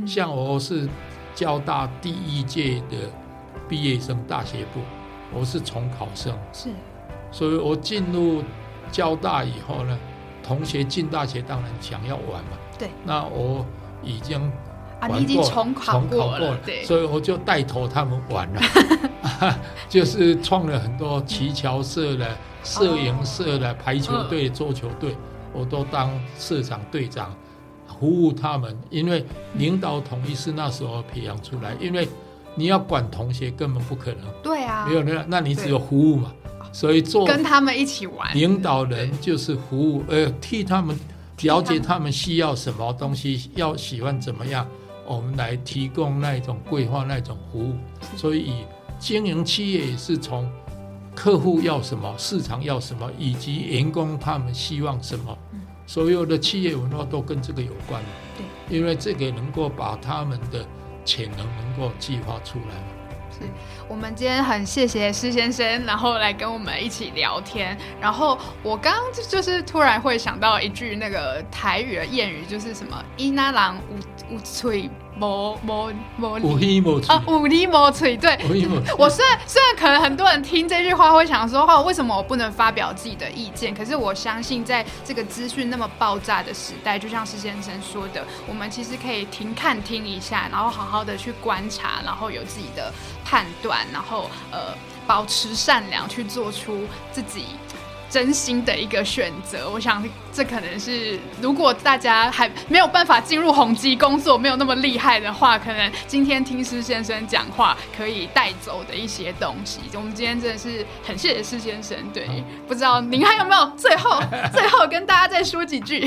[0.05, 0.87] 像我是
[1.35, 3.11] 交大第一届的
[3.67, 4.79] 毕业生，大学部，
[5.33, 6.69] 我是重考生，是，
[7.31, 8.43] 所以我进入
[8.91, 9.99] 交大以后呢。
[10.43, 12.87] 同学进大学当然想要玩嘛，对。
[13.03, 13.65] 那我
[14.01, 14.49] 已经
[14.99, 16.83] 啊，你已经重考过了，对。
[16.83, 18.61] 所以我就带头他们玩了，
[19.89, 25.15] 就是创了很多旗桥社的、摄影社的、排球队、桌球队，
[25.53, 27.35] 我都当社长、队长，
[27.99, 28.75] 服务他们。
[28.89, 29.25] 因为
[29.55, 32.07] 领导统一是那时候培养出来，因为
[32.55, 36.31] 你要管同学根本不可能，对啊，没有那，那你只有服务嘛。
[36.73, 40.95] 所以做跟他们一起玩，领导人就是服务，呃，替他们
[41.41, 44.67] 了解他们需要什么东西，要喜欢怎么样，
[45.07, 47.73] 我们来提供那一种规划那一种服务。
[48.15, 48.65] 所以
[48.99, 50.51] 经营企业也是从
[51.15, 55.35] 客户要什么，市场要什么，以及员工他们希望什么，
[55.85, 58.03] 所有的企业文化都跟这个有关。
[58.37, 60.63] 对，因为这个能够把他们的
[61.03, 62.96] 潜能能够激发出来。
[63.87, 67.77] 我们今天很谢谢施先生，然后来跟我们一起聊天。
[68.01, 74.89] 然后我刚刚就就是突然会想到一句那个台语的谚语，就是什么“伊那郎无无吹”。
[75.19, 78.15] 无无无理啊，无理无嘴。
[78.17, 78.37] 对，
[78.97, 83.73] 我虽然虽然可能很多人听这句话会想说，话为什么我不能发表自己的意见？
[83.73, 92.93] 可是我相信，在这个资讯那么爆炸的时代，就像施先生说的，我们其实可以停看听一下，然后好好的去观察，然后有自己的
[93.25, 94.73] 判断，然后呃，
[95.05, 97.45] 保持善良，去做出自己。
[98.09, 109.81] 真心的一个选择，我想这可能是如果大家还没有办法进入宏基工作，没有那么厉害的话，可能今天听施先生讲话可以带走的一些东西。
[109.93, 111.97] 我们今天真的是很谢谢施先生。
[112.13, 112.27] 对，
[112.67, 114.21] 不知道您还有没有最后
[114.53, 115.99] 最后跟大家再说几句？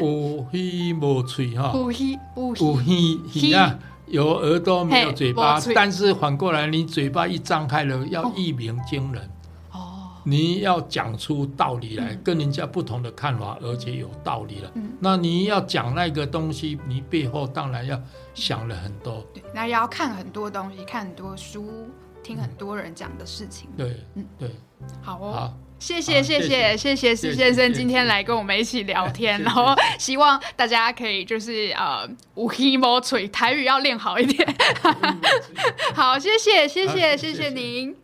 [0.00, 1.94] 有耳无嘴哈，有耳
[2.56, 9.28] 有耳啊，有耳朵没有嘴巴，但是反过来，你嘴巴一张开了，要一鸣惊人。
[10.24, 14.70] 你要讲出道理来，跟人家不同的看法，而且有道理了。
[14.74, 18.00] 嗯，那你要讲那个东西，你背后当然要
[18.34, 19.26] 想了很多。
[19.34, 21.88] 对，那要看很多东西，看很多书，
[22.22, 23.68] 听很多人讲的事情。
[23.76, 24.50] 对，嗯，对。
[25.00, 34.56] 好哦，好，谢谢，谢谢，谢谢施先生今天来跟我们一起聊天，然后希望大家可以就是呃，无黑毛锤台语要练好一点。
[35.94, 38.01] 好，谢谢，谢谢，谢谢您。